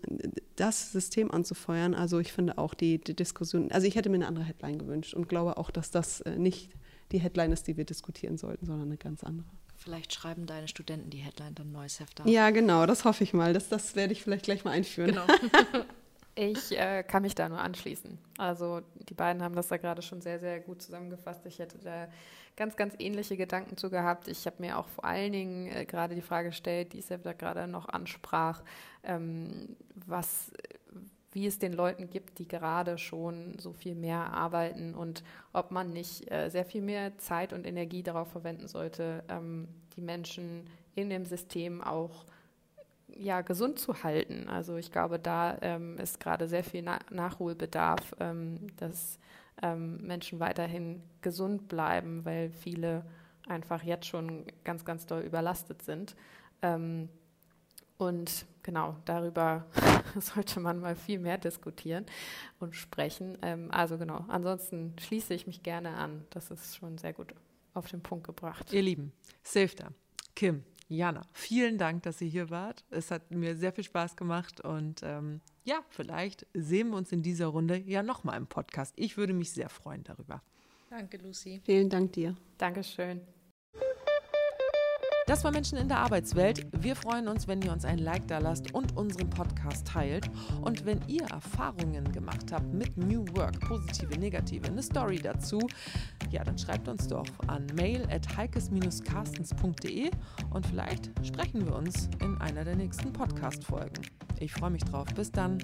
[0.56, 4.26] das System anzufeuern, also ich finde auch die, die, Diskussion, also ich hätte mir eine
[4.26, 6.70] andere Headline gewünscht und glaube auch, dass das äh, nicht
[7.12, 9.46] die Headline ist, die wir diskutieren sollten, sondern eine ganz andere.
[9.82, 12.28] Vielleicht schreiben deine Studenten die Headline dann neues Heft an.
[12.28, 13.54] Ja, genau, das hoffe ich mal.
[13.54, 15.12] Das, das werde ich vielleicht gleich mal einführen.
[15.12, 15.26] Genau.
[16.36, 18.16] Ich äh, kann mich da nur anschließen.
[18.38, 21.44] Also die beiden haben das da gerade schon sehr, sehr gut zusammengefasst.
[21.44, 22.08] Ich hätte da
[22.56, 24.28] ganz, ganz ähnliche Gedanken zu gehabt.
[24.28, 27.32] Ich habe mir auch vor allen Dingen äh, gerade die Frage gestellt, die ich da
[27.32, 28.62] gerade noch ansprach,
[29.02, 29.76] ähm,
[30.06, 30.52] was,
[31.32, 35.22] wie es den Leuten gibt, die gerade schon so viel mehr arbeiten und
[35.52, 40.00] ob man nicht äh, sehr viel mehr Zeit und Energie darauf verwenden sollte, ähm, die
[40.00, 42.24] Menschen in dem System auch
[43.08, 44.48] ja, gesund zu halten.
[44.48, 49.18] Also ich glaube, da ähm, ist gerade sehr viel Na Nachholbedarf, ähm, dass
[49.62, 53.04] ähm, Menschen weiterhin gesund bleiben, weil viele
[53.48, 56.14] einfach jetzt schon ganz, ganz doll überlastet sind.
[56.62, 57.08] Ähm,
[58.00, 59.66] und genau darüber
[60.18, 62.06] sollte man mal viel mehr diskutieren
[62.58, 63.38] und sprechen.
[63.42, 66.24] Ähm, also genau, ansonsten schließe ich mich gerne an.
[66.30, 67.34] Das ist schon sehr gut
[67.74, 68.72] auf den Punkt gebracht.
[68.72, 69.88] Ihr Lieben, Safeta,
[70.34, 72.84] Kim, Jana, vielen Dank, dass ihr hier wart.
[72.90, 77.22] Es hat mir sehr viel Spaß gemacht und ähm, ja, vielleicht sehen wir uns in
[77.22, 78.92] dieser Runde ja nochmal im Podcast.
[78.96, 80.42] Ich würde mich sehr freuen darüber.
[80.90, 81.60] Danke, Lucy.
[81.64, 82.34] Vielen Dank dir.
[82.58, 83.20] Dankeschön.
[85.30, 86.66] Das war Menschen in der Arbeitswelt.
[86.80, 90.28] Wir freuen uns, wenn ihr uns ein Like da lasst und unseren Podcast teilt.
[90.60, 95.60] Und wenn ihr Erfahrungen gemacht habt mit New Work, positive, negative, eine Story dazu,
[96.32, 100.10] ja, dann schreibt uns doch an mail at heikes-carstens.de
[100.50, 104.02] und vielleicht sprechen wir uns in einer der nächsten Podcast-Folgen.
[104.40, 105.06] Ich freue mich drauf.
[105.14, 105.58] Bis dann.